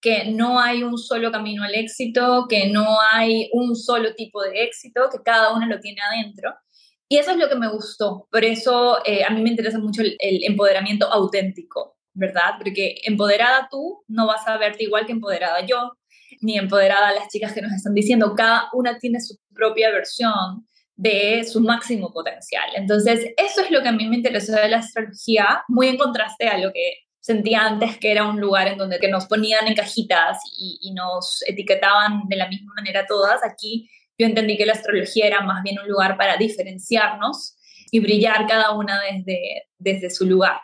que 0.00 0.24
no 0.32 0.58
hay 0.58 0.82
un 0.82 0.98
solo 0.98 1.30
camino 1.30 1.62
al 1.62 1.76
éxito, 1.76 2.46
que 2.48 2.70
no 2.70 2.98
hay 3.12 3.50
un 3.52 3.76
solo 3.76 4.14
tipo 4.16 4.42
de 4.42 4.64
éxito, 4.64 5.08
que 5.12 5.22
cada 5.22 5.52
uno 5.54 5.66
lo 5.66 5.78
tiene 5.78 6.00
adentro. 6.00 6.54
Y 7.08 7.16
eso 7.16 7.30
es 7.30 7.38
lo 7.38 7.48
que 7.48 7.56
me 7.56 7.68
gustó. 7.68 8.28
Por 8.30 8.44
eso 8.44 8.98
eh, 9.04 9.24
a 9.24 9.30
mí 9.30 9.42
me 9.42 9.50
interesa 9.50 9.78
mucho 9.78 10.02
el, 10.02 10.16
empoderamiento 10.18 11.10
auténtico, 11.10 11.96
¿verdad? 12.12 12.54
Porque 12.58 13.00
empoderada 13.04 13.68
tú 13.70 14.04
no 14.08 14.26
vas 14.26 14.46
a 14.46 14.58
verte 14.58 14.84
igual 14.84 15.06
que 15.06 15.12
empoderada 15.12 15.64
yo, 15.64 15.92
ni 16.42 16.58
empoderada 16.58 17.12
las 17.12 17.28
chicas 17.28 17.54
que 17.54 17.62
nos 17.62 17.72
están 17.72 17.94
diciendo. 17.94 18.34
Cada 18.36 18.68
una 18.74 18.98
tiene 18.98 19.20
su 19.20 19.36
propia 19.54 19.90
versión 19.90 20.66
de 20.96 21.44
su 21.44 21.60
máximo 21.60 22.12
potencial. 22.12 22.68
Entonces, 22.74 23.32
eso 23.36 23.62
es 23.62 23.70
lo 23.70 23.80
que 23.82 23.88
a 23.88 23.92
mí 23.92 24.06
me 24.06 24.16
interesó 24.16 24.52
de 24.52 24.68
la 24.68 24.78
astrología, 24.78 25.62
muy 25.68 25.88
en 25.88 25.96
contraste 25.96 26.48
a 26.48 26.58
lo 26.58 26.72
que 26.72 27.04
sentía 27.20 27.66
antes 27.66 27.98
que 27.98 28.10
era 28.10 28.26
un 28.26 28.40
lugar 28.40 28.68
en 28.68 28.78
donde 28.78 28.98
que 28.98 29.08
nos 29.08 29.26
ponían 29.26 29.66
en 29.66 29.74
cajitas 29.74 30.38
y, 30.58 30.78
y 30.82 30.92
nos 30.92 31.42
etiquetaban 31.46 32.22
de 32.28 32.36
la 32.36 32.48
misma 32.48 32.74
manera 32.74 33.06
todas. 33.06 33.44
Aquí 33.44 33.88
yo 34.18 34.26
entendí 34.26 34.56
que 34.56 34.66
la 34.66 34.72
astrología 34.72 35.26
era 35.26 35.40
más 35.40 35.62
bien 35.62 35.78
un 35.78 35.88
lugar 35.88 36.16
para 36.16 36.36
diferenciarnos 36.36 37.56
y 37.90 38.00
brillar 38.00 38.46
cada 38.46 38.72
una 38.72 39.00
desde, 39.00 39.68
desde 39.78 40.10
su 40.10 40.26
lugar. 40.26 40.60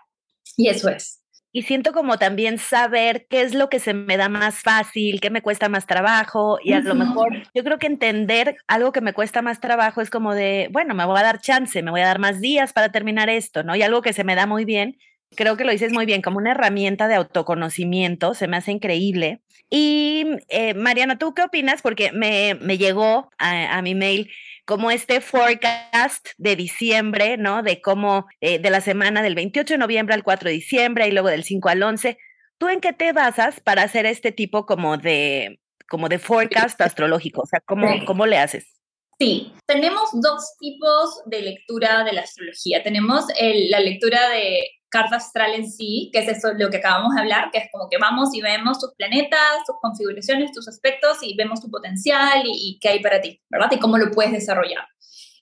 Y 0.56 0.68
eso 0.68 0.88
es. 0.88 1.20
Y 1.56 1.62
siento 1.62 1.92
como 1.92 2.18
también 2.18 2.58
saber 2.58 3.28
qué 3.30 3.42
es 3.42 3.54
lo 3.54 3.68
que 3.68 3.78
se 3.78 3.94
me 3.94 4.16
da 4.16 4.28
más 4.28 4.56
fácil, 4.56 5.20
qué 5.20 5.30
me 5.30 5.40
cuesta 5.40 5.68
más 5.68 5.86
trabajo. 5.86 6.58
Y 6.60 6.72
a 6.72 6.80
lo 6.80 6.96
mejor 6.96 7.44
yo 7.54 7.62
creo 7.62 7.78
que 7.78 7.86
entender 7.86 8.56
algo 8.66 8.90
que 8.90 9.00
me 9.00 9.12
cuesta 9.12 9.40
más 9.40 9.60
trabajo 9.60 10.00
es 10.00 10.10
como 10.10 10.34
de, 10.34 10.68
bueno, 10.72 10.96
me 10.96 11.04
voy 11.04 11.16
a 11.16 11.22
dar 11.22 11.40
chance, 11.40 11.80
me 11.80 11.92
voy 11.92 12.00
a 12.00 12.06
dar 12.06 12.18
más 12.18 12.40
días 12.40 12.72
para 12.72 12.90
terminar 12.90 13.30
esto, 13.30 13.62
¿no? 13.62 13.76
Y 13.76 13.82
algo 13.82 14.02
que 14.02 14.12
se 14.12 14.24
me 14.24 14.34
da 14.34 14.46
muy 14.46 14.64
bien, 14.64 14.98
creo 15.34 15.56
que 15.56 15.64
lo 15.64 15.72
dices 15.72 15.92
muy 15.92 16.06
bien, 16.06 16.22
como 16.22 16.38
una 16.38 16.52
herramienta 16.52 17.08
de 17.08 17.14
autoconocimiento, 17.14 18.34
se 18.34 18.48
me 18.48 18.56
hace 18.56 18.72
increíble. 18.72 19.40
Y 19.70 20.24
eh, 20.48 20.74
Mariana, 20.74 21.18
¿tú 21.18 21.34
qué 21.34 21.42
opinas? 21.42 21.82
Porque 21.82 22.12
me, 22.12 22.54
me 22.60 22.78
llegó 22.78 23.30
a, 23.38 23.80
mi 23.82 23.94
mail 23.94 24.30
como 24.66 24.90
este 24.90 25.20
forecast 25.20 26.28
de 26.38 26.56
diciembre, 26.56 27.36
¿no? 27.36 27.62
De 27.62 27.80
cómo, 27.80 28.26
eh, 28.40 28.58
de 28.58 28.70
la 28.70 28.80
semana 28.80 29.22
del 29.22 29.34
28 29.34 29.74
de 29.74 29.78
noviembre 29.78 30.14
al 30.14 30.22
4 30.22 30.48
de 30.48 30.54
diciembre 30.54 31.08
y 31.08 31.12
luego 31.12 31.28
del 31.28 31.44
5 31.44 31.68
al 31.68 31.82
11. 31.82 32.18
¿Tú 32.58 32.68
en 32.68 32.80
qué 32.80 32.92
te 32.92 33.12
basas 33.12 33.60
para 33.60 33.82
hacer 33.82 34.06
este 34.06 34.32
tipo 34.32 34.64
como 34.64 34.96
de, 34.96 35.60
como 35.88 36.08
de 36.08 36.18
forecast 36.18 36.80
astrológico? 36.80 37.42
O 37.42 37.46
sea, 37.46 37.60
¿cómo, 37.60 37.88
cómo 38.06 38.26
le 38.26 38.38
haces? 38.38 38.74
Sí, 39.18 39.52
tenemos 39.66 40.10
dos 40.12 40.56
tipos 40.58 41.22
de 41.26 41.42
lectura 41.42 42.04
de 42.04 42.12
la 42.12 42.22
astrología. 42.22 42.82
Tenemos 42.82 43.26
la 43.40 43.80
lectura 43.80 44.28
de 44.28 44.70
carta 44.94 45.16
astral 45.16 45.54
en 45.54 45.68
sí, 45.68 46.08
que 46.12 46.20
es 46.20 46.28
eso 46.28 46.52
lo 46.56 46.70
que 46.70 46.76
acabamos 46.76 47.16
de 47.16 47.20
hablar, 47.20 47.50
que 47.50 47.58
es 47.58 47.68
como 47.72 47.88
que 47.88 47.98
vamos 47.98 48.32
y 48.32 48.40
vemos 48.40 48.78
tus 48.78 48.94
planetas, 48.94 49.64
tus 49.66 49.74
configuraciones, 49.82 50.52
tus 50.52 50.68
aspectos 50.68 51.18
y 51.22 51.34
vemos 51.34 51.60
tu 51.60 51.68
potencial 51.68 52.42
y, 52.44 52.78
qué 52.80 52.90
hay 52.90 53.00
para 53.00 53.20
ti, 53.20 53.42
¿verdad? 53.50 53.72
Y 53.72 53.80
cómo 53.80 53.98
lo 53.98 54.12
puedes 54.12 54.30
desarrollar. 54.30 54.86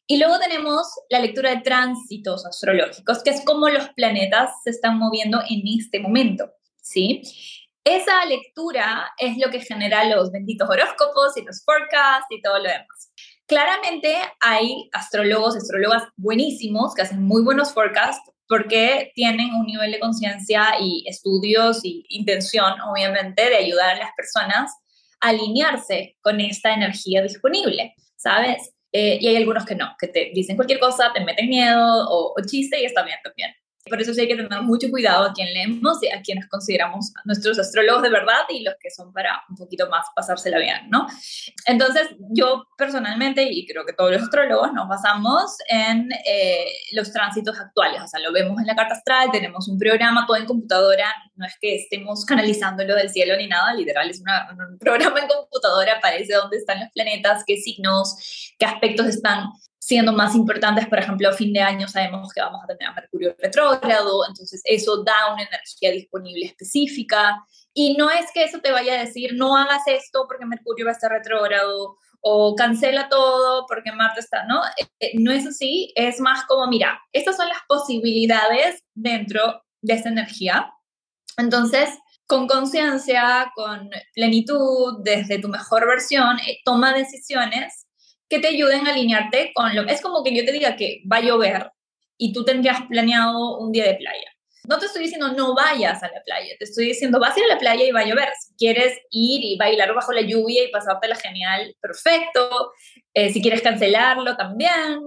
Y 0.06 0.16
luego 0.16 0.38
tenemos 0.38 0.86
la 1.10 1.20
lectura 1.20 1.50
de 1.50 1.60
tránsitos 1.60 2.46
astrológicos, 2.46 3.22
que 3.22 3.28
es 3.28 3.44
cómo 3.44 3.68
los 3.68 3.90
planetas 3.90 4.50
se 4.64 4.70
están 4.70 4.98
moviendo 4.98 5.42
en 5.46 5.60
este 5.78 6.00
momento, 6.00 6.50
¿sí? 6.80 7.20
Esa 7.84 8.24
lectura 8.24 9.12
es 9.18 9.36
lo 9.36 9.50
que 9.50 9.60
genera 9.60 10.04
los 10.06 10.32
benditos 10.32 10.70
horóscopos 10.70 11.36
y 11.36 11.42
los 11.42 11.62
forecasts 11.62 12.26
y 12.30 12.40
todo 12.40 12.56
lo 12.56 12.70
demás. 12.70 13.12
Claramente 13.46 14.16
hay 14.40 14.88
astrólogos, 14.92 15.56
astrólogas 15.56 16.04
buenísimos 16.16 16.94
que 16.94 17.02
hacen 17.02 17.22
muy 17.22 17.42
buenos 17.42 17.74
forecasts, 17.74 18.32
porque 18.52 19.12
tienen 19.14 19.54
un 19.54 19.64
nivel 19.64 19.92
de 19.92 19.98
conciencia 19.98 20.74
y 20.78 21.04
estudios 21.06 21.82
y 21.84 22.04
intención, 22.10 22.78
obviamente, 22.82 23.48
de 23.48 23.56
ayudar 23.56 23.96
a 23.96 23.98
las 23.98 24.10
personas 24.14 24.70
a 25.22 25.30
alinearse 25.30 26.18
con 26.20 26.38
esta 26.38 26.74
energía 26.74 27.22
disponible, 27.22 27.94
¿sabes? 28.14 28.74
Eh, 28.92 29.16
y 29.22 29.28
hay 29.28 29.36
algunos 29.36 29.64
que 29.64 29.74
no, 29.74 29.96
que 29.98 30.08
te 30.08 30.32
dicen 30.34 30.56
cualquier 30.56 30.80
cosa, 30.80 31.10
te 31.14 31.24
meten 31.24 31.48
miedo 31.48 32.10
o, 32.10 32.34
o 32.36 32.46
chiste 32.46 32.78
y 32.78 32.84
está 32.84 33.02
bien 33.04 33.16
también. 33.24 33.54
Por 33.88 34.00
eso 34.00 34.14
sí 34.14 34.20
hay 34.20 34.28
que 34.28 34.36
tener 34.36 34.62
mucho 34.62 34.88
cuidado 34.90 35.24
a 35.24 35.32
quien 35.32 35.52
leemos 35.52 36.02
y 36.02 36.08
a 36.08 36.22
quienes 36.22 36.48
consideramos 36.48 37.12
nuestros 37.24 37.58
astrólogos 37.58 38.02
de 38.02 38.10
verdad 38.10 38.42
y 38.48 38.62
los 38.62 38.74
que 38.80 38.90
son 38.90 39.12
para 39.12 39.42
un 39.48 39.56
poquito 39.56 39.88
más 39.88 40.06
pasársela 40.14 40.58
bien, 40.58 40.88
¿no? 40.88 41.06
Entonces, 41.66 42.08
yo 42.30 42.64
personalmente, 42.78 43.42
y 43.50 43.66
creo 43.66 43.84
que 43.84 43.92
todos 43.92 44.12
los 44.12 44.22
astrólogos, 44.22 44.72
nos 44.72 44.88
basamos 44.88 45.56
en 45.68 46.10
eh, 46.24 46.66
los 46.92 47.12
tránsitos 47.12 47.58
actuales. 47.58 48.02
O 48.02 48.06
sea, 48.06 48.20
lo 48.20 48.32
vemos 48.32 48.60
en 48.60 48.68
la 48.68 48.76
carta 48.76 48.94
astral, 48.94 49.30
tenemos 49.32 49.66
un 49.68 49.78
programa 49.78 50.26
todo 50.26 50.36
en 50.36 50.46
computadora, 50.46 51.12
no 51.34 51.44
es 51.44 51.56
que 51.60 51.74
estemos 51.74 52.24
canalizándolo 52.24 52.94
del 52.94 53.10
cielo 53.10 53.36
ni 53.36 53.48
nada, 53.48 53.74
literal, 53.74 54.08
es 54.08 54.20
un 54.20 54.78
programa 54.78 55.20
en 55.20 55.26
computadora, 55.26 55.94
aparece 55.98 56.34
dónde 56.34 56.58
están 56.58 56.80
los 56.80 56.90
planetas, 56.92 57.42
qué 57.44 57.56
signos, 57.56 58.54
qué 58.58 58.66
aspectos 58.66 59.06
están 59.06 59.46
siendo 59.92 60.14
más 60.14 60.34
importantes, 60.34 60.88
por 60.88 60.98
ejemplo, 60.98 61.28
a 61.28 61.34
fin 61.34 61.52
de 61.52 61.60
año 61.60 61.86
sabemos 61.86 62.32
que 62.32 62.40
vamos 62.40 62.62
a 62.64 62.66
tener 62.66 62.88
a 62.88 62.94
Mercurio 62.94 63.36
retrógrado, 63.38 64.26
entonces 64.26 64.62
eso 64.64 65.04
da 65.04 65.34
una 65.34 65.42
energía 65.42 65.90
disponible 65.90 66.46
específica. 66.46 67.44
Y 67.74 67.94
no 67.98 68.08
es 68.08 68.32
que 68.32 68.42
eso 68.42 68.60
te 68.60 68.72
vaya 68.72 68.94
a 68.94 69.04
decir, 69.04 69.32
no 69.34 69.54
hagas 69.54 69.82
esto 69.86 70.24
porque 70.26 70.46
Mercurio 70.46 70.86
va 70.86 70.92
a 70.92 70.94
estar 70.94 71.10
retrógrado 71.10 71.98
o 72.22 72.54
cancela 72.54 73.10
todo 73.10 73.66
porque 73.68 73.92
Marte 73.92 74.20
está, 74.20 74.46
¿no? 74.46 74.62
Eh, 74.98 75.12
no 75.18 75.30
es 75.30 75.46
así, 75.46 75.92
es 75.94 76.20
más 76.20 76.46
como, 76.46 76.66
mira, 76.68 76.98
estas 77.12 77.36
son 77.36 77.50
las 77.50 77.60
posibilidades 77.68 78.82
dentro 78.94 79.62
de 79.82 79.92
esta 79.92 80.08
energía. 80.08 80.72
Entonces, 81.36 81.90
con 82.26 82.46
conciencia, 82.46 83.52
con 83.54 83.90
plenitud, 84.14 85.02
desde 85.04 85.38
tu 85.38 85.48
mejor 85.48 85.86
versión, 85.86 86.38
eh, 86.38 86.60
toma 86.64 86.94
decisiones 86.94 87.88
que 88.32 88.38
te 88.38 88.48
ayuden 88.48 88.86
a 88.86 88.92
alinearte 88.92 89.52
con 89.54 89.76
lo... 89.76 89.82
Es 89.82 90.00
como 90.00 90.24
que 90.24 90.34
yo 90.34 90.42
te 90.42 90.52
diga 90.52 90.74
que 90.74 91.02
va 91.10 91.18
a 91.18 91.20
llover 91.20 91.70
y 92.16 92.32
tú 92.32 92.46
tendrías 92.46 92.80
planeado 92.88 93.58
un 93.58 93.72
día 93.72 93.84
de 93.84 93.96
playa. 93.96 94.32
No 94.66 94.78
te 94.78 94.86
estoy 94.86 95.02
diciendo 95.02 95.32
no 95.32 95.54
vayas 95.54 96.02
a 96.02 96.10
la 96.10 96.22
playa, 96.22 96.54
te 96.58 96.64
estoy 96.64 96.86
diciendo 96.86 97.20
vas 97.20 97.36
a 97.36 97.40
ir 97.40 97.44
a 97.44 97.54
la 97.54 97.58
playa 97.58 97.84
y 97.84 97.90
va 97.90 98.00
a 98.00 98.06
llover. 98.06 98.30
Si 98.40 98.54
quieres 98.56 98.96
ir 99.10 99.44
y 99.44 99.58
bailar 99.58 99.92
bajo 99.94 100.12
la 100.12 100.22
lluvia 100.22 100.64
y 100.64 100.70
pasártela 100.70 101.14
genial, 101.16 101.76
perfecto. 101.78 102.72
Eh, 103.12 103.30
si 103.30 103.42
quieres 103.42 103.60
cancelarlo 103.60 104.34
también, 104.34 105.00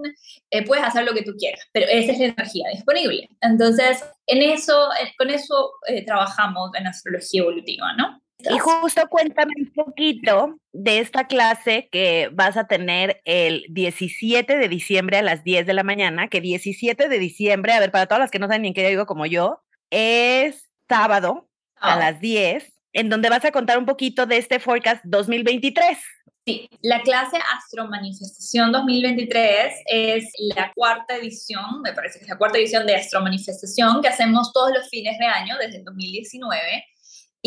eh, 0.52 0.64
puedes 0.64 0.86
hacer 0.86 1.04
lo 1.04 1.16
que 1.16 1.24
tú 1.24 1.32
quieras, 1.36 1.68
pero 1.74 1.88
esa 1.90 2.12
es 2.12 2.20
la 2.20 2.26
energía 2.26 2.70
disponible. 2.74 3.28
Entonces, 3.42 4.06
en 4.28 4.44
eso, 4.44 4.90
eh, 5.02 5.14
con 5.18 5.32
eso 5.32 5.72
trabajamos 6.06 6.70
en 6.76 6.86
astrología 6.86 7.42
evolutiva, 7.42 7.94
¿no? 7.94 8.22
Y 8.50 8.60
justo 8.60 9.08
cuéntame 9.10 9.54
un 9.58 9.72
poquito 9.74 10.60
de 10.72 11.00
esta 11.00 11.28
clase 11.28 11.90
que 11.92 12.30
vas 12.34 12.58
a 12.58 12.68
tener 12.68 13.22
el 13.26 13.66
17 13.70 14.58
de 14.58 14.68
diciembre 14.68 15.18
a 15.18 15.22
las 15.22 15.44
10 15.44 15.66
de 15.66 15.74
la 15.74 15.84
mañana, 15.84 16.28
que 16.28 16.42
17 16.42 17.10
de 17.10 17.20
diciembre, 17.20 17.74
a 17.74 17.80
ver, 17.80 17.92
para 17.92 18.08
todas 18.08 18.20
las 18.20 18.32
que 18.32 18.40
no 18.40 18.48
saben 18.48 18.64
ni 18.64 18.70
en 18.70 18.74
qué 18.74 18.88
digo 18.88 19.06
como 19.06 19.26
yo, 19.26 19.64
es 19.90 20.70
sábado 20.88 21.50
a 21.78 21.94
ah. 21.94 22.00
las 22.00 22.20
10, 22.20 22.72
en 22.94 23.10
donde 23.10 23.30
vas 23.30 23.46
a 23.46 23.52
contar 23.52 23.78
un 23.78 23.86
poquito 23.86 24.26
de 24.26 24.38
este 24.38 24.60
forecast 24.60 25.04
2023. 25.06 25.98
Sí, 26.46 26.70
la 26.82 27.02
clase 27.02 27.38
Astromanifestación 27.58 28.72
2023 28.72 29.74
es 29.88 30.32
la 30.56 30.72
cuarta 30.76 31.16
edición, 31.16 31.82
me 31.82 31.92
parece 31.92 32.20
que 32.20 32.26
es 32.26 32.30
la 32.30 32.38
cuarta 32.38 32.60
edición 32.60 32.86
de 32.86 32.96
Astromanifestación 32.96 34.00
que 34.02 34.10
hacemos 34.10 34.54
todos 34.54 34.72
los 34.72 34.88
fines 34.90 35.18
de 35.18 35.26
año 35.26 35.58
desde 35.58 35.78
el 35.78 35.84
2019 35.86 36.86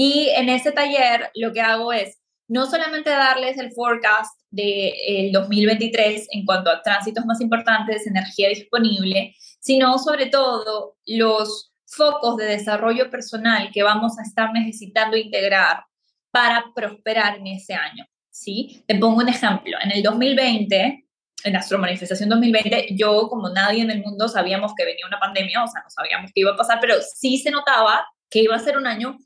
y 0.00 0.28
en 0.28 0.48
ese 0.48 0.70
taller 0.70 1.28
lo 1.34 1.52
que 1.52 1.60
hago 1.60 1.92
es 1.92 2.20
no 2.46 2.66
solamente 2.66 3.10
darles 3.10 3.58
el 3.58 3.72
forecast 3.72 4.30
del 4.48 5.32
2023 5.32 6.28
en 6.30 6.46
cuanto 6.46 6.70
a 6.70 6.80
tránsitos 6.82 7.26
más 7.26 7.40
importantes, 7.40 8.06
energía 8.06 8.48
disponible, 8.48 9.34
sino 9.58 9.98
sobre 9.98 10.26
todo 10.26 10.94
los 11.04 11.72
focos 11.84 12.36
de 12.36 12.44
desarrollo 12.44 13.10
personal 13.10 13.70
que 13.72 13.82
vamos 13.82 14.20
a 14.20 14.22
estar 14.22 14.52
necesitando 14.52 15.16
integrar 15.16 15.82
para 16.30 16.66
prosperar 16.76 17.38
en 17.38 17.48
ese 17.48 17.74
año. 17.74 18.06
¿sí? 18.30 18.84
Te 18.86 18.94
pongo 18.94 19.16
un 19.16 19.28
ejemplo. 19.28 19.76
En 19.82 19.90
el 19.90 20.04
2020, 20.04 21.06
en 21.42 21.56
Astro 21.56 21.76
Manifestación 21.76 22.28
2020, 22.28 22.94
yo 22.94 23.28
como 23.28 23.48
nadie 23.48 23.82
en 23.82 23.90
el 23.90 24.00
mundo 24.00 24.28
sabíamos 24.28 24.74
que 24.76 24.84
venía 24.84 25.08
una 25.08 25.18
pandemia, 25.18 25.64
o 25.64 25.66
sea, 25.66 25.82
no 25.82 25.90
sabíamos 25.90 26.30
qué 26.32 26.42
iba 26.42 26.52
a 26.52 26.56
pasar, 26.56 26.78
pero 26.80 26.94
sí 27.02 27.38
se 27.38 27.50
notaba 27.50 28.06
que 28.30 28.42
iba 28.42 28.54
a 28.54 28.60
ser 28.60 28.76
un 28.76 28.86
año 28.86 29.18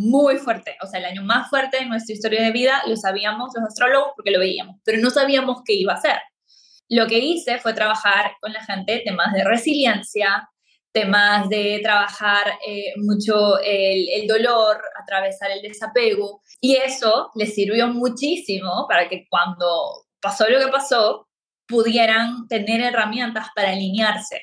muy 0.00 0.38
fuerte, 0.38 0.76
o 0.82 0.86
sea, 0.86 0.98
el 0.98 1.04
año 1.04 1.22
más 1.22 1.50
fuerte 1.50 1.78
de 1.78 1.84
nuestra 1.84 2.14
historia 2.14 2.42
de 2.42 2.52
vida, 2.52 2.82
lo 2.86 2.96
sabíamos 2.96 3.50
los 3.54 3.64
astrólogos 3.64 4.12
porque 4.16 4.30
lo 4.30 4.38
veíamos, 4.38 4.76
pero 4.82 4.98
no 5.00 5.10
sabíamos 5.10 5.58
qué 5.64 5.74
iba 5.74 5.92
a 5.92 6.00
ser. 6.00 6.18
Lo 6.88 7.06
que 7.06 7.18
hice 7.18 7.58
fue 7.58 7.74
trabajar 7.74 8.32
con 8.40 8.52
la 8.52 8.64
gente 8.64 9.02
temas 9.04 9.32
de 9.34 9.44
resiliencia, 9.44 10.48
temas 10.90 11.50
de 11.50 11.80
trabajar 11.82 12.46
eh, 12.66 12.94
mucho 12.96 13.60
el, 13.60 14.08
el, 14.08 14.26
dolor, 14.26 14.80
atravesar 15.02 15.50
el 15.50 15.60
desapego, 15.60 16.42
y 16.60 16.76
eso 16.76 17.30
les 17.34 17.54
sirvió 17.54 17.88
muchísimo 17.88 18.86
para 18.88 19.06
que 19.06 19.26
cuando 19.28 20.06
pasó 20.20 20.48
lo 20.48 20.58
que 20.58 20.68
pasó, 20.68 21.28
pudieran 21.68 22.48
tener 22.48 22.80
herramientas 22.80 23.48
para 23.54 23.70
alinearse. 23.70 24.40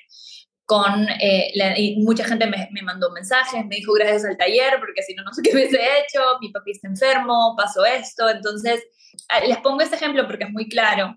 Con, 0.67 1.07
eh, 1.21 1.53
y 1.77 1.95
mucha 2.01 2.25
gente 2.25 2.45
me, 2.45 2.67
me, 2.73 2.81
mandó 2.81 3.09
mensajes, 3.11 3.65
me 3.65 3.77
dijo 3.77 3.93
gracias 3.93 4.25
al 4.25 4.35
taller, 4.35 4.73
porque 4.79 5.01
si 5.01 5.15
no, 5.15 5.23
no 5.23 5.33
sé 5.33 5.41
qué 5.41 5.53
hubiese 5.53 5.77
hecho, 5.77 6.21
mi 6.41 6.49
papi 6.51 6.71
está 6.71 6.89
enfermo, 6.89 7.55
pasó 7.57 7.85
esto, 7.85 8.29
entonces 8.29 8.83
les 9.47 9.57
pongo 9.59 9.79
este 9.79 9.95
ejemplo 9.95 10.27
porque 10.27 10.43
es 10.43 10.51
muy 10.51 10.67
claro, 10.67 11.15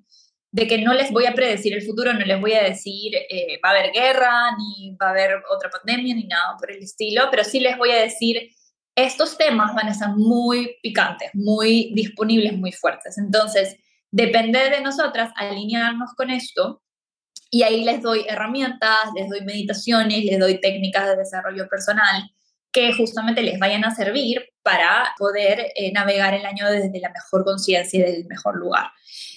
de 0.53 0.69
que 0.69 0.79
no 0.79 0.95
les 0.95 1.11
voy 1.11 1.27
a 1.27 1.35
predecir 1.35 1.75
el 1.75 1.83
futuro, 1.83 2.13
no 2.13 2.21
les 2.21 2.41
voy 2.41 2.53
a 2.53 2.63
decir 2.63 3.13
eh, 3.29 3.61
va 3.65 3.71
a 3.71 3.73
haber 3.73 3.93
guerra, 3.93 4.57
ni 4.57 4.97
va 4.97 5.09
a 5.09 5.11
haber 5.11 5.43
otra 5.51 5.69
pandemia, 5.69 6.15
ni 6.15 6.29
nada 6.29 6.57
por 6.57 6.71
el 6.71 6.85
estilo, 6.85 7.25
pero 7.33 7.43
sí 7.43 7.59
les 7.59 7.77
voy 7.77 7.91
a 7.91 8.03
decir, 8.03 8.51
estos 8.95 9.37
temas 9.37 9.75
van 9.75 9.89
a 9.89 9.91
estar 9.91 10.11
muy 10.17 10.77
picantes, 10.81 11.31
muy 11.35 11.93
disponibles, 11.93 12.57
muy 12.57 12.71
fuertes, 12.71 13.19
entonces 13.19 13.77
depende 14.13 14.71
de 14.71 14.81
nosotras 14.81 15.33
alinearnos 15.35 16.15
con 16.15 16.31
esto 16.31 16.83
y 17.51 17.63
ahí 17.65 17.85
les 17.85 18.01
doy 18.01 18.25
herramientas, 18.29 19.11
les 19.15 19.29
doy 19.29 19.41
meditaciones, 19.43 20.25
les 20.25 20.39
doy 20.39 20.61
técnicas 20.61 21.07
de 21.07 21.17
desarrollo 21.17 21.69
personal 21.69 22.31
que 22.73 22.93
justamente 22.93 23.43
les 23.43 23.59
vayan 23.59 23.85
a 23.85 23.95
servir 23.95 24.49
para 24.63 25.13
poder 25.19 25.73
eh, 25.75 25.91
navegar 25.93 26.35
el 26.35 26.47
año 26.47 26.71
desde 26.71 27.01
la 27.01 27.11
mejor 27.11 27.45
conciencia 27.45 27.99
y 27.99 28.03
del 28.03 28.27
mejor 28.27 28.57
lugar. 28.57 28.93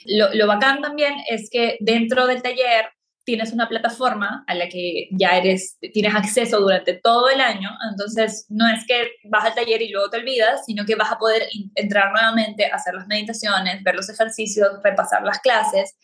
Lo, 0.06 0.32
lo 0.34 0.46
bacán 0.46 0.82
también 0.82 1.16
es 1.28 1.50
que 1.50 1.78
dentro 1.80 2.28
del 2.28 2.44
taller 2.44 2.86
tienes 3.24 3.54
una 3.54 3.70
plataforma 3.70 4.44
a 4.48 4.54
la 4.54 4.68
que 4.68 5.08
ya 5.12 5.38
eres, 5.38 5.78
tienes 5.94 6.14
acceso 6.14 6.60
durante 6.60 6.94
todo 6.94 7.30
el 7.30 7.40
año, 7.40 7.70
entonces 7.90 8.46
no 8.50 8.68
es 8.68 8.86
que 8.86 9.12
vas 9.24 9.46
al 9.46 9.56
taller 9.56 9.82
y 9.82 9.90
luego 9.90 10.10
te 10.10 10.18
olvidas, 10.18 10.66
sino 10.66 10.86
que 10.86 10.96
vas 10.96 11.12
a 11.12 11.18
poder 11.18 11.48
entrar 11.76 12.12
nuevamente, 12.12 12.66
hacer 12.66 12.94
las 12.94 13.08
meditaciones, 13.08 13.82
ver 13.82 13.96
los 13.96 14.10
ejercicios, 14.10 14.70
repasar 14.84 15.24
las 15.24 15.40
clases, 15.40 15.96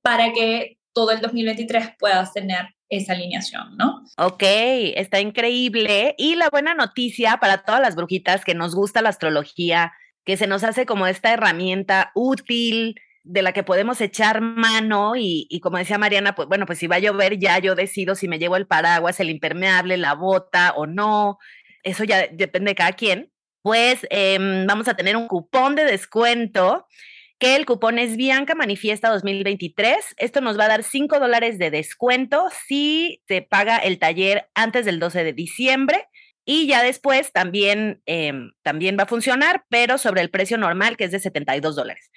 para 0.00 0.32
que 0.32 0.78
todo 0.92 1.10
el 1.12 1.20
2023 1.20 1.90
puedas 1.98 2.32
tener 2.32 2.74
esa 2.88 3.12
alineación, 3.12 3.76
¿no? 3.76 4.02
Ok, 4.18 4.42
está 4.42 5.20
increíble. 5.20 6.14
Y 6.18 6.34
la 6.34 6.50
buena 6.50 6.74
noticia 6.74 7.38
para 7.38 7.62
todas 7.62 7.80
las 7.80 7.94
brujitas 7.94 8.44
que 8.44 8.54
nos 8.54 8.74
gusta 8.74 9.02
la 9.02 9.10
astrología, 9.10 9.92
que 10.24 10.36
se 10.36 10.46
nos 10.46 10.64
hace 10.64 10.86
como 10.86 11.06
esta 11.06 11.32
herramienta 11.32 12.10
útil 12.14 13.00
de 13.22 13.42
la 13.42 13.52
que 13.52 13.62
podemos 13.62 14.00
echar 14.00 14.40
mano 14.40 15.14
y, 15.14 15.46
y, 15.50 15.60
como 15.60 15.76
decía 15.76 15.98
Mariana, 15.98 16.34
pues 16.34 16.48
bueno, 16.48 16.66
pues 16.66 16.78
si 16.78 16.86
va 16.86 16.96
a 16.96 17.00
llover 17.00 17.38
ya 17.38 17.58
yo 17.58 17.74
decido 17.74 18.14
si 18.14 18.28
me 18.28 18.38
llevo 18.38 18.56
el 18.56 18.66
paraguas, 18.66 19.20
el 19.20 19.30
impermeable, 19.30 19.96
la 19.98 20.14
bota 20.14 20.72
o 20.74 20.86
no, 20.86 21.38
eso 21.82 22.04
ya 22.04 22.26
depende 22.32 22.70
de 22.70 22.74
cada 22.74 22.92
quien, 22.92 23.30
pues 23.62 24.06
eh, 24.10 24.38
vamos 24.66 24.88
a 24.88 24.94
tener 24.94 25.16
un 25.16 25.28
cupón 25.28 25.76
de 25.76 25.84
descuento 25.84 26.86
que 27.40 27.56
el 27.56 27.64
cupón 27.64 27.98
es 27.98 28.16
Bianca 28.16 28.54
Manifiesta 28.54 29.08
2023. 29.08 30.14
Esto 30.18 30.42
nos 30.42 30.58
va 30.58 30.66
a 30.66 30.68
dar 30.68 30.82
5 30.84 31.18
dólares 31.18 31.58
de 31.58 31.70
descuento 31.70 32.44
si 32.66 33.22
se 33.26 33.40
paga 33.40 33.78
el 33.78 33.98
taller 33.98 34.50
antes 34.54 34.84
del 34.84 35.00
12 35.00 35.24
de 35.24 35.32
diciembre. 35.32 36.06
Y 36.44 36.66
ya 36.66 36.82
después 36.82 37.32
también, 37.32 38.02
em, 38.04 38.52
también 38.62 38.96
va 38.98 39.04
a 39.04 39.06
funcionar, 39.06 39.64
pero 39.70 39.96
sobre 39.96 40.20
el 40.20 40.30
precio 40.30 40.58
normal, 40.58 40.98
que 40.98 41.04
es 41.04 41.12
de 41.12 41.18
72 41.18 41.76
dólares. 41.76 42.10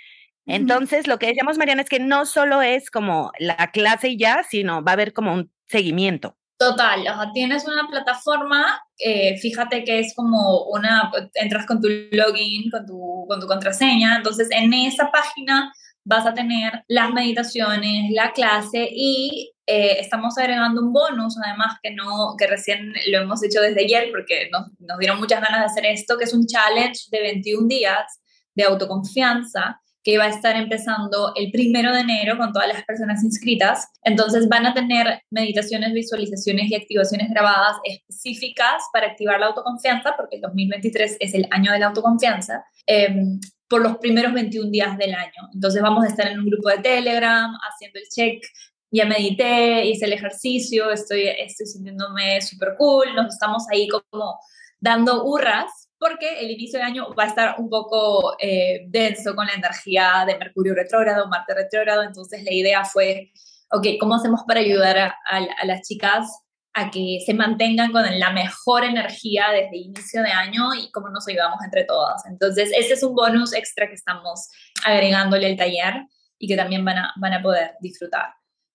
Entonces, 0.46 1.08
lo 1.08 1.20
que 1.20 1.28
decíamos, 1.28 1.58
Mariana, 1.58 1.84
es 1.84 1.90
que 1.90 2.00
no 2.00 2.26
solo 2.26 2.62
es 2.62 2.92
como 2.92 3.32
la 3.40 3.72
clase 3.72 4.10
y 4.10 4.18
ya, 4.18 4.44
sino 4.44 4.84
va 4.84 4.92
a 4.92 4.96
haber 4.96 5.14
como 5.14 5.34
un 5.34 5.52
seguimiento. 5.68 6.36
Total, 6.58 7.00
o 7.02 7.04
sea, 7.04 7.32
tienes 7.34 7.66
una 7.66 7.88
plataforma, 7.88 8.82
eh, 9.04 9.38
fíjate 9.38 9.84
que 9.84 10.00
es 10.00 10.14
como 10.16 10.66
una, 10.66 11.12
entras 11.34 11.66
con 11.66 11.82
tu 11.82 11.88
login, 12.12 12.72
con 12.72 12.86
tu, 12.86 13.26
con 13.28 13.40
tu 13.40 13.48
contraseña, 13.48 14.18
entonces 14.18 14.48
en 14.52 14.74
esa 14.74 15.12
página 15.12 15.74
vas 16.06 16.26
a 16.26 16.34
tener 16.34 16.84
las 16.88 17.12
meditaciones, 17.12 18.12
la 18.12 18.32
clase 18.32 18.88
y 18.92 19.52
eh, 19.66 19.98
estamos 20.00 20.38
agregando 20.38 20.82
un 20.82 20.94
bonus, 20.94 21.38
además 21.44 21.78
que 21.82 21.92
no, 21.92 22.36
que 22.38 22.48
recién 22.48 22.94
lo 23.12 23.20
hemos 23.20 23.44
hecho 23.44 23.62
desde 23.62 23.84
ayer 23.84 24.10
porque 24.12 24.50
nos, 24.52 24.68
nos 24.80 24.98
dieron 25.00 25.20
muchas 25.20 25.42
ganas 25.42 25.60
de 25.60 25.66
hacer 25.66 25.86
esto, 25.86 26.18
que 26.18 26.26
es 26.26 26.34
un 26.34 26.46
challenge 26.46 27.08
de 27.12 27.22
21 27.22 27.68
días 27.68 28.22
de 28.56 28.64
autoconfianza 28.64 29.82
que 30.04 30.18
va 30.18 30.26
a 30.26 30.30
estar 30.30 30.56
empezando 30.56 31.32
el 31.36 31.50
primero 31.52 31.94
de 31.94 32.02
enero 32.02 32.38
con 32.38 32.52
todas 32.52 32.68
las 32.68 32.84
personas 32.84 33.24
inscritas. 33.24 33.88
Entonces 34.04 34.50
van 34.50 34.66
a 34.66 34.74
tener 34.74 35.22
meditaciones, 35.32 35.94
visualizaciones 35.94 36.70
y 36.70 36.76
activaciones 36.76 37.30
grabadas 37.30 37.78
específicas 37.86 38.84
para 38.92 39.08
activar 39.08 39.40
la 39.40 39.48
autoconfianza, 39.48 40.14
porque 40.18 40.36
el 40.36 40.42
2023 40.42 41.18
es 41.20 41.34
el 41.34 41.48
año 41.52 41.72
de 41.72 41.80
la 41.80 41.88
autoconfianza, 41.88 42.66
em, 42.86 43.40
por 43.70 43.82
los 43.82 43.98
primeros 43.98 44.34
21 44.34 44.70
días 44.70 44.98
del 44.98 45.16
año. 45.16 45.50
Entonces 45.54 45.82
vamos 45.82 46.04
a 46.04 46.10
estar 46.10 46.28
en 46.28 46.40
un 46.40 46.46
grupo 46.46 46.70
de 46.70 46.80
Telegram 46.80 47.52
haciendo 47.70 48.00
el 48.00 48.06
check. 48.10 48.44
Ya 48.92 49.06
medité, 49.06 49.86
hice 49.86 50.06
el 50.06 50.14
ejercicio, 50.14 50.92
estoy, 50.92 51.28
estoy 51.28 51.66
sintiéndome 51.66 52.42
súper 52.42 52.76
cool, 52.78 53.16
nos 53.16 53.34
estamos 53.34 53.64
ahí 53.72 53.88
como 53.88 54.38
dando 54.80 55.24
hurras 55.24 55.83
porque 56.04 56.42
el 56.42 56.52
inicio 56.52 56.80
de 56.80 56.86
año 56.86 57.16
va 57.18 57.24
a 57.24 57.28
estar 57.28 57.56
un 57.60 57.70
poco 57.70 58.36
eh, 58.38 58.82
denso 58.88 59.34
con 59.36 59.48
la 59.48 59.54
energía 59.54 60.26
de 60.28 60.38
Mercurio 60.38 60.76
retrógrado, 60.76 61.30
Marte 61.30 61.54
retrógrado, 61.54 62.04
entonces 62.04 62.44
la 62.44 62.52
idea 62.52 62.84
fue, 62.84 63.32
ok, 63.72 63.88
¿cómo 64.02 64.16
hacemos 64.16 64.42
para 64.46 64.60
ayudar 64.60 64.98
a, 64.98 65.66
las 65.66 65.88
chicas 65.88 66.28
a 66.74 66.92
que 66.92 67.20
se 67.26 67.34
mantengan 67.34 67.94
con 67.94 68.04
la 68.20 68.32
mejor 68.32 68.84
energía 68.84 69.46
desde 69.52 69.78
inicio 69.78 70.22
de 70.24 70.32
año 70.32 70.74
y 70.74 70.92
cómo 70.92 71.08
nos 71.08 71.26
ayudamos 71.30 71.64
entre 71.64 71.86
todas? 71.86 72.26
Entonces, 72.26 72.72
ese 72.78 72.96
es 72.96 73.04
un 73.04 73.16
bonus 73.16 73.54
extra 73.54 73.88
que 73.88 73.96
estamos 73.96 74.50
agregándole 74.86 75.48
al 75.48 75.56
taller 75.56 76.04
y 76.38 76.50
que 76.50 76.58
también 76.58 76.84
van 76.84 76.98
a, 76.98 77.14
van 77.16 77.34
a 77.34 77.42
poder 77.42 77.76
disfrutar. 77.80 78.34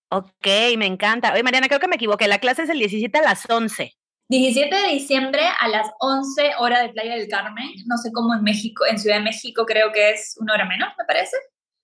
Ok, 0.09 0.47
me 0.79 0.87
encanta. 0.87 1.31
Oye, 1.31 1.43
Mariana, 1.43 1.67
creo 1.67 1.79
que 1.79 1.87
me 1.87 1.97
equivoqué. 1.97 2.27
La 2.27 2.39
clase 2.39 2.63
es 2.63 2.69
el 2.71 2.79
17 2.79 3.19
a 3.19 3.21
las 3.21 3.47
11. 3.47 3.98
17 4.29 4.75
de 4.75 4.89
diciembre 4.89 5.41
a 5.59 5.67
las 5.69 5.89
11 5.99 6.51
horas 6.59 6.83
de 6.83 6.89
Playa 6.89 7.15
del 7.15 7.27
Carmen. 7.27 7.67
No 7.87 7.97
sé 7.97 8.11
cómo 8.11 8.35
en 8.35 8.43
México, 8.43 8.85
en 8.85 8.99
Ciudad 8.99 9.17
de 9.17 9.23
México 9.23 9.65
creo 9.65 9.91
que 9.91 10.11
es 10.11 10.35
una 10.39 10.53
hora 10.53 10.65
menos, 10.65 10.89
me 10.99 11.05
parece. 11.05 11.35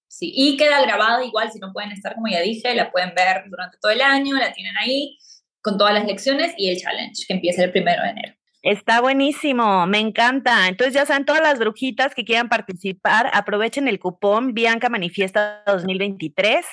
Sí, 0.08 0.32
y 0.34 0.56
queda 0.56 0.80
grabada 0.84 1.26
igual, 1.26 1.52
si 1.52 1.58
no 1.58 1.74
pueden 1.74 1.92
estar, 1.92 2.14
como 2.14 2.28
ya 2.28 2.42
dije, 2.42 2.76
la 2.76 2.92
pueden 2.92 3.16
ver 3.16 3.46
durante 3.50 3.80
todo 3.82 3.92
el 3.92 4.02
año, 4.02 4.36
la 4.36 4.54
tienen 4.54 4.78
ahí 4.78 5.18
con 5.62 5.80
todas 5.80 5.96
las 5.96 6.06
lecciones 6.06 6.54
y 6.56 6.70
el 6.70 6.78
challenge 6.78 7.26
que 7.28 7.34
empieza 7.34 7.64
el 7.64 7.72
primero 7.72 8.04
de 8.04 8.10
enero. 8.10 8.36
Está 8.62 9.02
buenísimo, 9.02 9.88
me 9.88 9.98
encanta. 9.98 10.68
Entonces 10.68 10.94
ya 10.94 11.08
saben, 11.08 11.26
todas 11.26 11.42
las 11.42 11.58
brujitas 11.58 12.14
que 12.14 12.26
quieran 12.26 12.48
participar, 12.48 13.32
aprovechen 13.34 13.88
el 13.88 13.98
cupón 13.98 14.54
Bianca 14.54 14.90
Manifiesta 14.90 15.64
2023, 15.66 16.64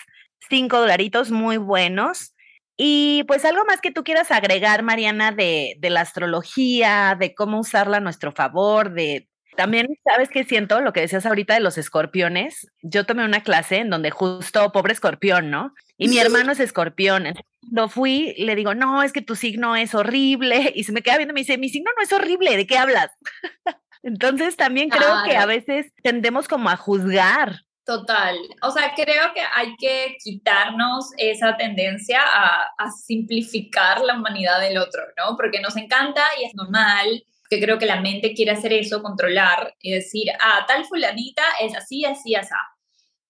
cinco 0.50 0.80
dolaritos 0.80 1.30
muy 1.30 1.56
buenos. 1.56 2.34
Y 2.76 3.24
pues 3.24 3.44
algo 3.44 3.64
más 3.64 3.80
que 3.80 3.92
tú 3.92 4.02
quieras 4.02 4.30
agregar, 4.30 4.82
Mariana, 4.82 5.32
de, 5.32 5.76
de, 5.78 5.90
la 5.90 6.00
astrología, 6.00 7.16
de 7.18 7.34
cómo 7.34 7.60
usarla 7.60 7.98
a 7.98 8.00
nuestro 8.00 8.32
favor, 8.32 8.92
de 8.92 9.28
también, 9.56 9.88
¿sabes 10.04 10.30
qué 10.30 10.44
siento? 10.44 10.80
Lo 10.80 10.92
que 10.92 11.00
decías 11.00 11.26
ahorita 11.26 11.54
de 11.54 11.60
los 11.60 11.76
escorpiones. 11.76 12.66
Yo 12.82 13.04
tomé 13.04 13.24
una 13.24 13.42
clase 13.42 13.78
en 13.78 13.90
donde 13.90 14.10
justo, 14.10 14.72
pobre 14.72 14.94
escorpión, 14.94 15.50
¿no? 15.50 15.74
Y 15.98 16.08
mi 16.08 16.18
hermano 16.18 16.52
es 16.52 16.60
escorpión. 16.60 17.24
Cuando 17.60 17.88
fui, 17.88 18.34
le 18.38 18.54
digo, 18.54 18.74
no, 18.74 19.02
es 19.02 19.12
que 19.12 19.20
tu 19.20 19.36
signo 19.36 19.76
es 19.76 19.94
horrible. 19.94 20.72
Y 20.74 20.84
se 20.84 20.92
me 20.92 21.02
queda 21.02 21.18
viendo 21.18 21.32
y 21.32 21.34
me 21.34 21.40
dice, 21.40 21.58
mi 21.58 21.68
signo 21.68 21.90
no 21.96 22.02
es 22.02 22.12
horrible, 22.12 22.56
¿de 22.56 22.66
qué 22.66 22.78
hablas? 22.78 23.10
Entonces 24.02 24.56
también 24.56 24.88
creo 24.88 25.22
que 25.24 25.36
a 25.36 25.46
veces 25.46 25.92
tendemos 26.02 26.48
como 26.48 26.70
a 26.70 26.76
juzgar 26.76 27.60
Total. 27.84 28.38
O 28.62 28.70
sea, 28.70 28.92
creo 28.94 29.34
que 29.34 29.40
hay 29.40 29.74
que 29.76 30.16
quitarnos 30.22 31.06
esa 31.16 31.56
tendencia 31.56 32.20
a, 32.22 32.90
simplificar 33.04 34.00
la 34.02 34.16
humanidad 34.16 34.60
del 34.60 34.78
otro, 34.78 35.02
¿no? 35.16 35.36
Porque 35.36 35.60
nos 35.60 35.76
encanta 35.76 36.22
y 36.40 36.44
es 36.44 36.54
normal 36.54 37.24
que 37.50 37.60
creo 37.60 37.78
que 37.78 37.86
la 37.86 38.00
mente 38.00 38.34
quiere 38.34 38.52
hacer 38.52 38.72
eso, 38.72 39.02
controlar 39.02 39.74
y 39.80 39.92
decir, 39.92 40.28
ah, 40.40 40.64
tal 40.66 40.84
fulanita 40.84 41.42
es 41.60 41.76
así, 41.76 42.04
así, 42.04 42.34
así. 42.34 42.54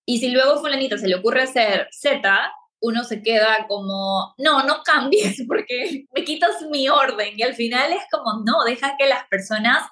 Y 0.04 0.18
si 0.18 0.28
luego 0.28 0.60
fulanita 0.60 0.98
se 0.98 1.08
le 1.08 1.14
ocurre 1.14 1.42
hacer 1.42 1.88
Z, 1.90 2.52
uno 2.80 3.04
se 3.04 3.22
queda 3.22 3.66
como, 3.68 4.34
no, 4.38 4.64
no 4.64 4.82
cambies 4.84 5.42
porque 5.48 6.04
me 6.14 6.24
quitas 6.24 6.62
mi 6.70 6.88
orden. 6.88 7.38
Y 7.38 7.42
al 7.42 7.54
final 7.54 7.92
es 7.92 8.02
como, 8.10 8.42
no, 8.44 8.64
deja 8.64 8.96
que 8.98 9.06
las 9.06 9.26
personas 9.28 9.82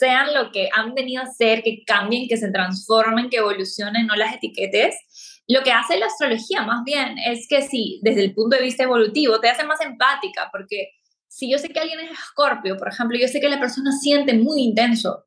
sean 0.00 0.32
lo 0.34 0.50
que 0.50 0.68
han 0.72 0.94
venido 0.94 1.22
a 1.22 1.26
ser, 1.26 1.62
que 1.62 1.84
cambien, 1.84 2.26
que 2.26 2.38
se 2.38 2.50
transformen, 2.50 3.28
que 3.28 3.36
evolucionen, 3.36 4.06
no 4.06 4.16
las 4.16 4.34
etiquetes. 4.34 4.96
Lo 5.46 5.62
que 5.62 5.72
hace 5.72 5.98
la 5.98 6.06
astrología 6.06 6.62
más 6.62 6.82
bien 6.84 7.18
es 7.18 7.46
que 7.46 7.62
sí, 7.62 8.00
desde 8.02 8.24
el 8.24 8.34
punto 8.34 8.56
de 8.56 8.62
vista 8.62 8.84
evolutivo, 8.84 9.40
te 9.40 9.50
hace 9.50 9.64
más 9.64 9.80
empática, 9.80 10.48
porque 10.50 10.92
si 11.28 11.50
yo 11.50 11.58
sé 11.58 11.68
que 11.68 11.80
alguien 11.80 12.00
es 12.00 12.10
escorpio, 12.12 12.76
por 12.76 12.88
ejemplo, 12.88 13.18
yo 13.18 13.28
sé 13.28 13.40
que 13.40 13.48
la 13.50 13.60
persona 13.60 13.92
siente 13.92 14.32
muy 14.34 14.62
intenso. 14.62 15.26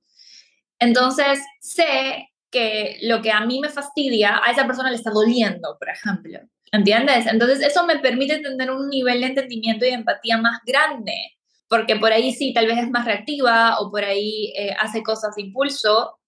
Entonces, 0.79 1.39
sé 1.61 2.29
que 2.49 2.97
lo 3.03 3.21
que 3.21 3.31
a 3.31 3.45
mí 3.45 3.59
me 3.59 3.69
fastidia, 3.69 4.41
a 4.43 4.51
esa 4.51 4.65
persona 4.65 4.89
le 4.89 4.95
está 4.95 5.11
doliendo, 5.11 5.77
por 5.79 5.89
ejemplo. 5.89 6.39
¿Entiendes? 6.71 7.27
Entonces, 7.27 7.61
eso 7.61 7.85
me 7.85 7.99
permite 7.99 8.39
tener 8.39 8.71
un 8.71 8.89
nivel 8.89 9.21
de 9.21 9.27
entendimiento 9.27 9.85
y 9.85 9.89
empatía 9.89 10.37
más 10.37 10.59
grande 10.65 11.13
porque 11.73 11.95
por 11.95 12.11
ahí 12.11 12.31
sí, 12.33 12.53
tal 12.53 12.67
vez 12.67 12.77
es 12.77 12.91
más 12.91 13.03
reactiva 13.03 13.79
o 13.79 13.89
por 13.89 14.03
ahí 14.03 14.53
eh, 14.55 14.75
hace 14.79 15.01
cosas 15.01 15.33
de 15.35 15.41
impulso, 15.41 16.19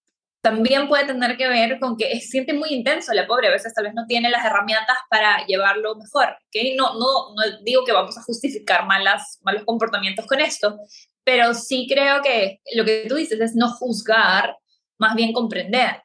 también 0.41 0.87
puede 0.87 1.05
tener 1.05 1.37
que 1.37 1.47
ver 1.47 1.79
con 1.79 1.97
que 1.97 2.19
siente 2.19 2.51
muy 2.53 2.69
intenso 2.73 3.13
la 3.13 3.27
pobre, 3.27 3.49
a 3.49 3.51
veces 3.51 3.71
tal 3.75 3.83
vez 3.83 3.93
no 3.93 4.07
tiene 4.07 4.31
las 4.31 4.43
herramientas 4.43 4.97
para 5.07 5.45
llevarlo 5.45 5.97
mejor, 5.97 6.29
¿ok? 6.29 6.75
No, 6.75 6.93
no, 6.95 7.35
no 7.35 7.59
digo 7.63 7.83
que 7.85 7.91
vamos 7.91 8.17
a 8.17 8.23
justificar 8.23 8.87
malas, 8.87 9.37
malos 9.43 9.65
comportamientos 9.65 10.25
con 10.25 10.41
esto, 10.41 10.79
pero 11.23 11.53
sí 11.53 11.85
creo 11.87 12.23
que 12.23 12.59
lo 12.73 12.83
que 12.83 13.05
tú 13.07 13.13
dices 13.13 13.39
es 13.39 13.53
no 13.53 13.69
juzgar, 13.69 14.57
más 14.97 15.13
bien 15.13 15.31
comprender, 15.31 16.01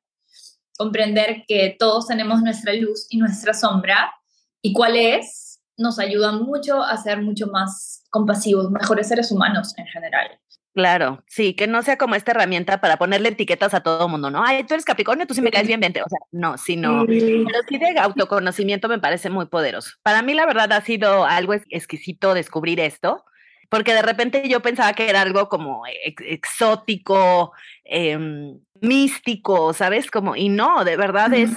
comprender 0.76 1.44
que 1.48 1.76
todos 1.78 2.08
tenemos 2.08 2.42
nuestra 2.42 2.74
luz 2.74 3.06
y 3.08 3.16
nuestra 3.16 3.54
sombra 3.54 4.12
y 4.60 4.74
cuál 4.74 4.98
es, 4.98 5.49
nos 5.80 5.98
ayuda 5.98 6.32
mucho 6.32 6.82
a 6.82 6.96
ser 6.96 7.22
mucho 7.22 7.46
más 7.46 8.04
compasivos, 8.10 8.70
mejores 8.70 9.08
seres 9.08 9.32
humanos 9.32 9.74
en 9.76 9.86
general. 9.86 10.38
Claro, 10.72 11.24
sí, 11.26 11.54
que 11.54 11.66
no 11.66 11.82
sea 11.82 11.98
como 11.98 12.14
esta 12.14 12.30
herramienta 12.30 12.80
para 12.80 12.96
ponerle 12.96 13.30
etiquetas 13.30 13.74
a 13.74 13.80
todo 13.80 14.08
mundo, 14.08 14.30
¿no? 14.30 14.44
Ay, 14.44 14.62
tú 14.62 14.74
eres 14.74 14.84
Capricornio, 14.84 15.26
tú 15.26 15.34
sí 15.34 15.42
me 15.42 15.50
caes 15.50 15.66
bien, 15.66 15.80
vente. 15.80 16.00
O 16.00 16.08
sea, 16.08 16.20
no, 16.30 16.56
sino, 16.58 17.04
pero 17.06 17.60
sí 17.68 17.78
de 17.78 17.98
autoconocimiento 17.98 18.88
me 18.88 19.00
parece 19.00 19.30
muy 19.30 19.46
poderoso. 19.46 19.90
Para 20.04 20.22
mí, 20.22 20.32
la 20.32 20.46
verdad, 20.46 20.72
ha 20.72 20.80
sido 20.80 21.24
algo 21.24 21.54
exquisito 21.54 22.34
descubrir 22.34 22.78
esto, 22.78 23.24
porque 23.68 23.94
de 23.94 24.02
repente 24.02 24.48
yo 24.48 24.60
pensaba 24.60 24.92
que 24.92 25.08
era 25.08 25.22
algo 25.22 25.48
como 25.48 25.82
exótico, 25.86 27.52
em, 27.82 28.60
místico, 28.80 29.72
¿sabes? 29.72 30.08
Como, 30.08 30.36
y 30.36 30.50
no, 30.50 30.84
de 30.84 30.96
verdad 30.96 31.34
es, 31.34 31.50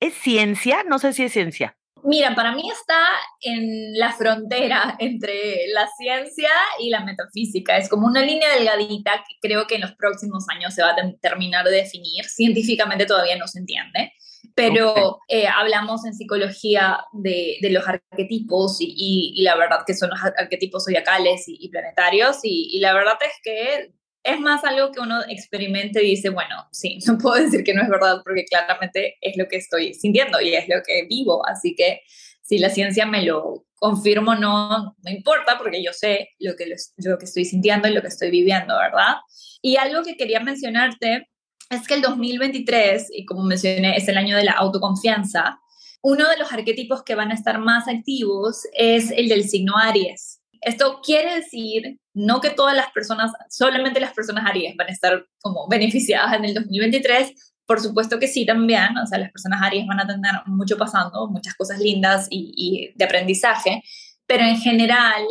es 0.00 0.14
ciencia, 0.14 0.82
no 0.82 0.98
sé 0.98 1.12
si 1.12 1.22
es 1.24 1.32
ciencia. 1.32 1.76
Mira, 2.04 2.34
para 2.34 2.52
mí 2.52 2.70
está 2.70 2.98
en 3.40 3.98
la 3.98 4.12
frontera 4.12 4.96
entre 4.98 5.66
la 5.72 5.88
ciencia 5.96 6.50
y 6.78 6.90
la 6.90 7.04
metafísica. 7.04 7.76
Es 7.76 7.88
como 7.88 8.06
una 8.06 8.22
línea 8.22 8.54
delgadita 8.54 9.24
que 9.26 9.34
creo 9.40 9.66
que 9.66 9.76
en 9.76 9.82
los 9.82 9.92
próximos 9.92 10.46
años 10.48 10.74
se 10.74 10.82
va 10.82 10.90
a 10.90 10.96
terminar 11.20 11.64
de 11.64 11.76
definir. 11.76 12.24
Científicamente 12.24 13.06
todavía 13.06 13.36
no 13.36 13.46
se 13.46 13.60
entiende, 13.60 14.12
pero 14.54 15.20
eh, 15.28 15.46
hablamos 15.46 16.04
en 16.04 16.14
psicología 16.14 17.04
de, 17.12 17.58
los 17.70 17.86
arquetipos 17.86 18.78
y, 18.80 19.40
la 19.42 19.56
verdad 19.56 19.80
que 19.86 19.94
son 19.94 20.10
los 20.10 20.20
arquetipos 20.22 20.84
zodiacales 20.84 21.44
y, 21.46 21.68
planetarios 21.68 22.38
y, 22.42 22.78
la 22.80 22.92
verdad 22.92 23.18
es 23.20 23.34
que 23.42 23.92
es 24.28 24.40
más 24.40 24.64
algo 24.64 24.92
que 24.92 25.00
uno 25.00 25.20
experimente 25.28 26.04
y 26.04 26.10
dice, 26.10 26.28
bueno, 26.28 26.68
sí, 26.72 26.98
no 27.06 27.18
puedo 27.18 27.42
decir 27.42 27.64
que 27.64 27.74
no 27.74 27.82
es 27.82 27.88
verdad 27.88 28.20
porque 28.24 28.44
claramente 28.44 29.16
es 29.20 29.36
lo 29.36 29.48
que 29.48 29.56
estoy 29.56 29.94
sintiendo 29.94 30.40
y 30.40 30.54
es 30.54 30.68
lo 30.68 30.82
que 30.86 31.06
vivo, 31.08 31.46
así 31.46 31.74
que 31.74 32.02
si 32.42 32.58
la 32.58 32.70
ciencia 32.70 33.04
me 33.04 33.22
lo 33.22 33.66
confirma 33.74 34.34
no, 34.34 34.96
no 35.02 35.10
importa 35.10 35.56
porque 35.58 35.82
yo 35.82 35.92
sé 35.92 36.30
lo 36.38 36.56
que, 36.56 36.66
lo 36.66 37.18
que 37.18 37.24
estoy 37.24 37.44
sintiendo 37.44 37.88
y 37.88 37.92
lo 37.92 38.00
que 38.00 38.08
estoy 38.08 38.30
viviendo, 38.30 38.76
¿verdad? 38.76 39.16
Y 39.62 39.76
algo 39.76 40.02
que 40.02 40.16
quería 40.16 40.40
mencionarte 40.40 41.28
es 41.70 41.86
que 41.86 41.94
el 41.94 42.02
2023, 42.02 43.08
y 43.12 43.24
como 43.24 43.42
mencioné, 43.42 43.96
es 43.96 44.08
el 44.08 44.16
año 44.16 44.36
de 44.36 44.44
la 44.44 44.52
autoconfianza, 44.52 45.60
uno 46.02 46.28
de 46.28 46.38
los 46.38 46.52
arquetipos 46.52 47.02
que 47.02 47.14
van 47.14 47.30
a 47.30 47.34
estar 47.34 47.58
más 47.58 47.88
activos 47.88 48.62
es 48.72 49.10
el 49.10 49.28
del 49.28 49.48
signo 49.48 49.76
Aries. 49.76 50.40
Esto 50.60 51.00
quiere 51.04 51.36
decir 51.36 51.98
no 52.18 52.40
que 52.40 52.50
todas 52.50 52.74
las 52.74 52.90
personas, 52.90 53.32
solamente 53.48 54.00
las 54.00 54.12
personas 54.12 54.44
Aries 54.46 54.76
van 54.76 54.88
a 54.88 54.92
estar 54.92 55.26
como 55.40 55.68
beneficiadas 55.68 56.34
en 56.34 56.44
el 56.44 56.54
2023, 56.54 57.32
por 57.64 57.80
supuesto 57.80 58.18
que 58.18 58.26
sí 58.26 58.44
también, 58.44 58.96
o 58.98 59.06
sea, 59.06 59.18
las 59.18 59.30
personas 59.30 59.62
Aries 59.62 59.86
van 59.86 60.00
a 60.00 60.06
tener 60.06 60.32
mucho 60.46 60.76
pasando, 60.76 61.28
muchas 61.28 61.54
cosas 61.54 61.78
lindas 61.78 62.26
y, 62.30 62.52
y 62.56 62.98
de 62.98 63.04
aprendizaje, 63.04 63.82
pero 64.26 64.44
en 64.44 64.58
general 64.58 65.22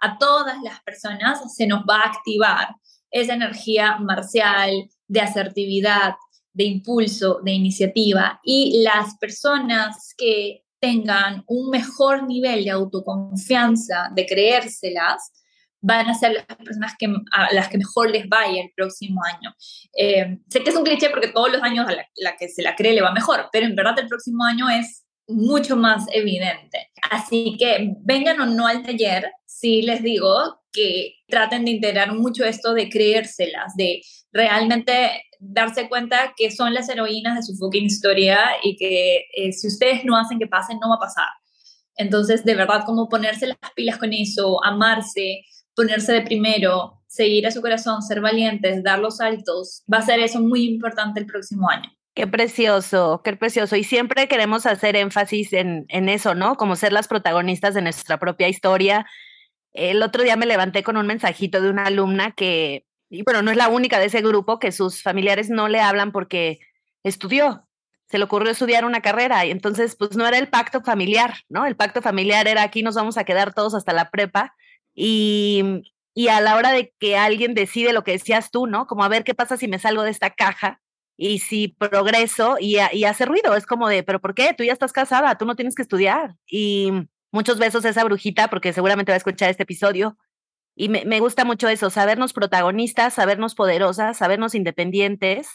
a 0.00 0.18
todas 0.18 0.56
las 0.62 0.80
personas 0.82 1.54
se 1.54 1.66
nos 1.66 1.82
va 1.82 2.00
a 2.00 2.08
activar 2.08 2.74
esa 3.10 3.34
energía 3.34 3.98
marcial, 3.98 4.88
de 5.06 5.20
asertividad, 5.20 6.14
de 6.52 6.64
impulso, 6.64 7.40
de 7.44 7.52
iniciativa. 7.52 8.40
Y 8.42 8.82
las 8.82 9.16
personas 9.18 10.14
que 10.16 10.64
tengan 10.80 11.44
un 11.46 11.70
mejor 11.70 12.26
nivel 12.26 12.64
de 12.64 12.70
autoconfianza, 12.70 14.10
de 14.14 14.26
creérselas, 14.26 15.30
van 15.82 16.08
a 16.08 16.14
ser 16.14 16.32
las 16.32 16.46
personas 16.56 16.94
que, 16.98 17.06
a 17.32 17.52
las 17.52 17.68
que 17.68 17.76
mejor 17.76 18.10
les 18.10 18.28
vaya 18.28 18.62
el 18.62 18.70
próximo 18.74 19.20
año. 19.24 19.54
Eh, 19.96 20.38
sé 20.48 20.62
que 20.62 20.70
es 20.70 20.76
un 20.76 20.84
cliché 20.84 21.10
porque 21.10 21.28
todos 21.28 21.52
los 21.52 21.62
años 21.62 21.86
a 21.88 21.92
la, 21.92 22.36
que 22.36 22.48
se 22.48 22.62
la 22.62 22.76
cree 22.76 22.94
le 22.94 23.02
va 23.02 23.12
mejor, 23.12 23.48
pero 23.52 23.66
en 23.66 23.74
verdad 23.74 23.98
el 23.98 24.08
próximo 24.08 24.44
año 24.44 24.70
es 24.70 25.04
mucho 25.26 25.76
más 25.76 26.06
evidente. 26.12 26.90
Así 27.10 27.56
que 27.58 27.94
vengan 28.00 28.40
o 28.40 28.46
no 28.46 28.66
al 28.66 28.82
taller, 28.82 29.30
sí 29.44 29.82
les 29.82 30.02
digo 30.02 30.60
que 30.72 31.16
traten 31.28 31.64
de 31.64 31.72
integrar 31.72 32.14
mucho 32.14 32.44
esto 32.44 32.74
de 32.74 32.88
creérselas, 32.88 33.74
de 33.76 34.02
realmente 34.32 35.24
darse 35.40 35.88
cuenta 35.88 36.32
que 36.36 36.50
son 36.52 36.72
las 36.72 36.88
heroínas 36.88 37.36
de 37.36 37.42
su 37.42 37.56
fucking 37.56 37.84
historia 37.84 38.38
y 38.62 38.76
que 38.76 39.26
eh, 39.34 39.52
si 39.52 39.66
ustedes 39.66 40.04
no 40.04 40.16
hacen 40.16 40.38
que 40.38 40.46
pasen, 40.46 40.78
no 40.78 40.88
va 40.88 40.96
a 40.96 41.00
pasar. 41.00 41.26
Entonces, 41.96 42.44
de 42.44 42.54
verdad, 42.54 42.84
como 42.86 43.08
ponerse 43.08 43.48
las 43.48 43.58
pilas 43.74 43.98
con 43.98 44.12
eso, 44.12 44.64
amarse, 44.64 45.42
ponerse 45.74 46.12
de 46.12 46.22
primero, 46.22 47.02
seguir 47.06 47.46
a 47.46 47.50
su 47.50 47.60
corazón, 47.60 48.02
ser 48.02 48.20
valientes, 48.20 48.82
dar 48.82 48.98
los 48.98 49.18
saltos, 49.18 49.82
va 49.92 49.98
a 49.98 50.02
ser 50.02 50.20
eso 50.20 50.40
muy 50.40 50.64
importante 50.64 51.20
el 51.20 51.26
próximo 51.26 51.68
año. 51.68 51.90
Qué 52.14 52.26
precioso, 52.26 53.22
qué 53.24 53.36
precioso. 53.36 53.76
Y 53.76 53.84
siempre 53.84 54.28
queremos 54.28 54.66
hacer 54.66 54.96
énfasis 54.96 55.52
en, 55.54 55.86
en 55.88 56.08
eso, 56.08 56.34
¿no? 56.34 56.56
Como 56.56 56.76
ser 56.76 56.92
las 56.92 57.08
protagonistas 57.08 57.74
de 57.74 57.82
nuestra 57.82 58.18
propia 58.18 58.48
historia. 58.48 59.06
El 59.72 60.02
otro 60.02 60.22
día 60.22 60.36
me 60.36 60.44
levanté 60.44 60.82
con 60.82 60.98
un 60.98 61.06
mensajito 61.06 61.62
de 61.62 61.70
una 61.70 61.84
alumna 61.84 62.32
que 62.32 62.86
y 63.12 63.22
bueno, 63.24 63.42
no 63.42 63.50
es 63.50 63.58
la 63.58 63.68
única 63.68 63.98
de 63.98 64.06
ese 64.06 64.22
grupo 64.22 64.58
que 64.58 64.72
sus 64.72 65.02
familiares 65.02 65.50
no 65.50 65.68
le 65.68 65.80
hablan 65.80 66.12
porque 66.12 66.60
estudió, 67.02 67.68
se 68.08 68.16
le 68.16 68.24
ocurrió 68.24 68.50
estudiar 68.50 68.86
una 68.86 69.02
carrera 69.02 69.44
y 69.44 69.50
entonces 69.50 69.96
pues 69.96 70.16
no 70.16 70.26
era 70.26 70.38
el 70.38 70.48
pacto 70.48 70.80
familiar, 70.80 71.34
¿no? 71.50 71.66
El 71.66 71.76
pacto 71.76 72.00
familiar 72.00 72.48
era 72.48 72.62
aquí 72.62 72.82
nos 72.82 72.94
vamos 72.94 73.18
a 73.18 73.24
quedar 73.24 73.52
todos 73.52 73.74
hasta 73.74 73.92
la 73.92 74.10
prepa 74.10 74.54
y, 74.94 75.82
y 76.14 76.28
a 76.28 76.40
la 76.40 76.56
hora 76.56 76.72
de 76.72 76.92
que 76.98 77.16
alguien 77.16 77.54
decide 77.54 77.92
lo 77.92 78.04
que 78.04 78.12
decías 78.12 78.50
tú, 78.50 78.66
¿no? 78.66 78.86
Como 78.86 79.04
a 79.04 79.08
ver 79.08 79.24
qué 79.24 79.34
pasa 79.34 79.56
si 79.56 79.68
me 79.68 79.78
salgo 79.78 80.02
de 80.02 80.10
esta 80.10 80.30
caja 80.30 80.80
y 81.16 81.38
si 81.38 81.68
progreso 81.68 82.56
y, 82.60 82.78
y 82.92 83.04
hace 83.04 83.24
ruido, 83.24 83.54
es 83.54 83.66
como 83.66 83.88
de, 83.88 84.02
pero 84.02 84.20
¿por 84.20 84.34
qué? 84.34 84.54
Tú 84.56 84.64
ya 84.64 84.72
estás 84.72 84.92
casada, 84.92 85.36
tú 85.36 85.46
no 85.46 85.56
tienes 85.56 85.74
que 85.74 85.82
estudiar. 85.82 86.34
Y 86.46 86.90
muchos 87.30 87.58
besos 87.58 87.84
a 87.84 87.90
esa 87.90 88.04
brujita 88.04 88.48
porque 88.48 88.72
seguramente 88.72 89.12
va 89.12 89.14
a 89.14 89.18
escuchar 89.18 89.50
este 89.50 89.62
episodio 89.62 90.16
y 90.74 90.88
me, 90.88 91.20
gusta 91.20 91.44
mucho 91.44 91.68
eso, 91.68 91.90
sabernos 91.90 92.32
protagonistas, 92.32 93.14
sabernos 93.14 93.54
poderosas, 93.54 94.16
sabernos 94.16 94.54
independientes 94.54 95.48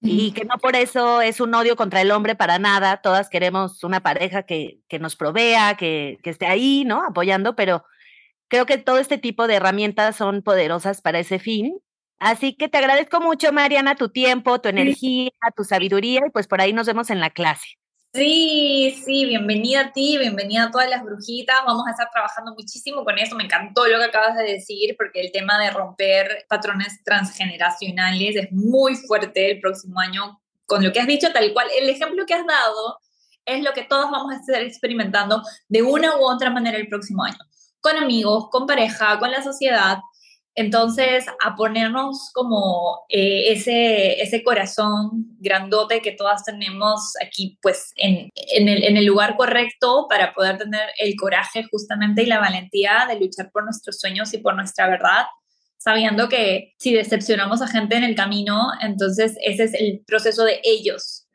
y 0.00 0.32
que 0.32 0.44
no 0.44 0.56
por 0.58 0.74
eso 0.74 1.20
es 1.20 1.40
un 1.40 1.54
odio 1.54 1.76
contra 1.76 2.00
el 2.00 2.10
hombre 2.10 2.34
para 2.34 2.58
nada. 2.58 2.96
Todas 3.02 3.28
queremos 3.28 3.84
una 3.84 4.00
pareja 4.00 4.42
que, 4.44 4.80
que 4.88 4.98
nos 4.98 5.14
provea, 5.14 5.76
que, 5.76 6.18
que 6.22 6.30
esté 6.30 6.46
ahí, 6.46 6.84
¿no? 6.84 7.04
Apoyando, 7.04 7.54
pero 7.54 7.84
creo 8.52 8.66
que 8.66 8.76
todo 8.76 8.98
este 8.98 9.16
tipo 9.16 9.46
de 9.46 9.54
herramientas 9.54 10.14
son 10.14 10.42
poderosas 10.42 11.00
para 11.00 11.18
ese 11.18 11.38
fin. 11.38 11.80
Así 12.18 12.54
que 12.54 12.68
te 12.68 12.76
agradezco 12.76 13.18
mucho, 13.18 13.50
Mariana, 13.50 13.96
tu 13.96 14.10
tiempo, 14.10 14.60
tu 14.60 14.68
energía, 14.68 15.30
tu 15.56 15.64
sabiduría 15.64 16.20
y 16.26 16.30
pues 16.30 16.46
por 16.46 16.60
ahí 16.60 16.74
nos 16.74 16.86
vemos 16.86 17.08
en 17.08 17.18
la 17.18 17.30
clase. 17.30 17.78
Sí, 18.12 18.94
sí, 19.06 19.24
bienvenida 19.24 19.80
a 19.80 19.92
ti, 19.94 20.18
bienvenida 20.18 20.64
a 20.64 20.70
todas 20.70 20.90
las 20.90 21.02
brujitas. 21.02 21.56
Vamos 21.66 21.86
a 21.88 21.92
estar 21.92 22.10
trabajando 22.12 22.52
muchísimo 22.52 23.06
con 23.06 23.18
eso. 23.18 23.34
Me 23.36 23.44
encantó 23.44 23.86
lo 23.86 23.98
que 23.98 24.04
acabas 24.04 24.36
de 24.36 24.44
decir 24.44 24.96
porque 24.98 25.22
el 25.22 25.32
tema 25.32 25.58
de 25.58 25.70
romper 25.70 26.44
patrones 26.46 27.02
transgeneracionales 27.04 28.36
es 28.36 28.52
muy 28.52 28.96
fuerte 28.96 29.52
el 29.52 29.60
próximo 29.60 29.98
año. 29.98 30.42
Con 30.66 30.84
lo 30.84 30.92
que 30.92 31.00
has 31.00 31.06
dicho, 31.06 31.32
tal 31.32 31.54
cual, 31.54 31.68
el 31.74 31.88
ejemplo 31.88 32.26
que 32.26 32.34
has 32.34 32.46
dado 32.46 32.98
es 33.46 33.64
lo 33.64 33.72
que 33.72 33.84
todos 33.84 34.10
vamos 34.10 34.34
a 34.34 34.36
estar 34.36 34.60
experimentando 34.60 35.40
de 35.70 35.82
una 35.82 36.18
u 36.18 36.30
otra 36.30 36.50
manera 36.50 36.76
el 36.76 36.88
próximo 36.88 37.24
año. 37.24 37.38
Con 37.82 37.96
amigos, 37.98 38.48
con 38.50 38.66
pareja, 38.66 39.18
con 39.18 39.30
la 39.30 39.42
sociedad, 39.42 39.98
entonces, 40.54 41.24
a 41.42 41.56
ponernos 41.56 42.30
como 42.34 43.00
eh, 43.08 43.52
ese, 43.52 44.20
ese 44.20 44.42
corazón 44.42 45.36
grandote 45.38 46.02
que 46.02 46.12
todas 46.12 46.44
tenemos 46.44 47.14
aquí, 47.24 47.58
pues 47.62 47.92
en, 47.96 48.28
en, 48.34 48.68
el, 48.68 48.84
en, 48.84 48.98
el, 48.98 49.06
lugar 49.06 49.36
correcto 49.36 50.06
para 50.10 50.34
poder 50.34 50.58
tener 50.58 50.90
el 50.98 51.16
coraje 51.16 51.64
justamente 51.70 52.22
y 52.22 52.26
la 52.26 52.38
valentía 52.38 53.06
de 53.08 53.18
luchar 53.18 53.50
por 53.50 53.64
nuestros 53.64 53.98
sueños 53.98 54.34
y 54.34 54.38
por 54.38 54.54
nuestra 54.54 54.88
verdad, 54.88 55.24
sabiendo 55.78 56.28
que 56.28 56.74
si 56.78 56.92
decepcionamos 56.92 57.62
a 57.62 57.68
gente 57.68 57.96
en 57.96 58.04
el 58.04 58.14
camino, 58.14 58.72
entonces 58.82 59.38
ese 59.40 59.64
es 59.64 59.74
el 59.74 60.02
proceso 60.06 60.44
de 60.44 60.60
ellos, 60.64 61.28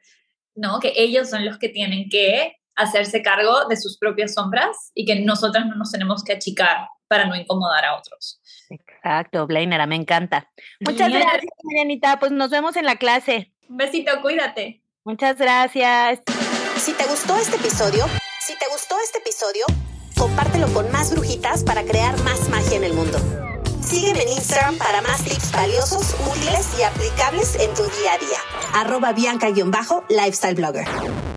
¿no? 0.53 0.79
Que 0.79 0.93
ellos 0.95 1.27
son 1.27 1.43
los 1.43 1.57
que 1.57 1.69
tienen 1.69 2.07
que 2.09 2.53
hacerse 2.77 3.21
cargo 3.21 3.65
de 3.67 3.75
sus 3.75 3.97
propias 3.97 4.35
sombras 4.35 4.91
y 4.93 5.05
que 5.05 5.19
nosotras 5.21 5.65
no 5.65 5.75
nos 5.75 5.91
tenemos 5.91 6.23
que 6.23 6.33
achicar 6.33 6.87
para 7.07 7.25
no 7.25 7.35
incomodar 7.35 7.85
a 7.85 7.97
otros. 7.97 8.39
Exacto, 8.69 9.47
Blainera, 9.47 9.87
me 9.87 9.95
encanta. 9.95 10.51
Muchas 10.79 11.09
gracias, 11.09 11.51
Marianita. 11.63 12.19
Pues 12.19 12.31
nos 12.31 12.49
vemos 12.49 12.75
en 12.75 12.85
la 12.85 12.97
clase. 12.97 13.53
Un 13.67 13.77
besito, 13.77 14.11
cuídate. 14.21 14.83
Muchas 15.03 15.37
gracias. 15.37 16.19
Si 16.77 16.93
te 16.93 17.05
gustó 17.05 17.35
este 17.37 17.55
episodio, 17.55 18.05
si 18.39 18.53
te 18.57 18.65
gustó 18.71 18.95
este 19.03 19.19
episodio, 19.19 19.65
compártelo 20.17 20.67
con 20.73 20.91
más 20.91 21.11
brujitas 21.11 21.63
para 21.63 21.83
crear 21.83 22.21
más 22.23 22.49
magia 22.49 22.77
en 22.77 22.83
el 22.83 22.93
mundo. 22.93 23.17
Sígueme 23.81 24.23
en 24.23 24.29
Instagram 24.29 24.77
para 24.77 25.01
más 25.01 25.23
tips 25.23 25.53
valiosos, 25.53 26.13
útiles 26.29 26.77
y 26.77 26.83
aplicables 26.83 27.55
en 27.55 27.73
tu 27.73 27.83
día 27.83 28.13
a 28.13 28.17
día. 28.17 28.39
Arroba 28.73 29.13
Bianca-Lifestyle 29.13 30.55
Blogger. 30.55 31.36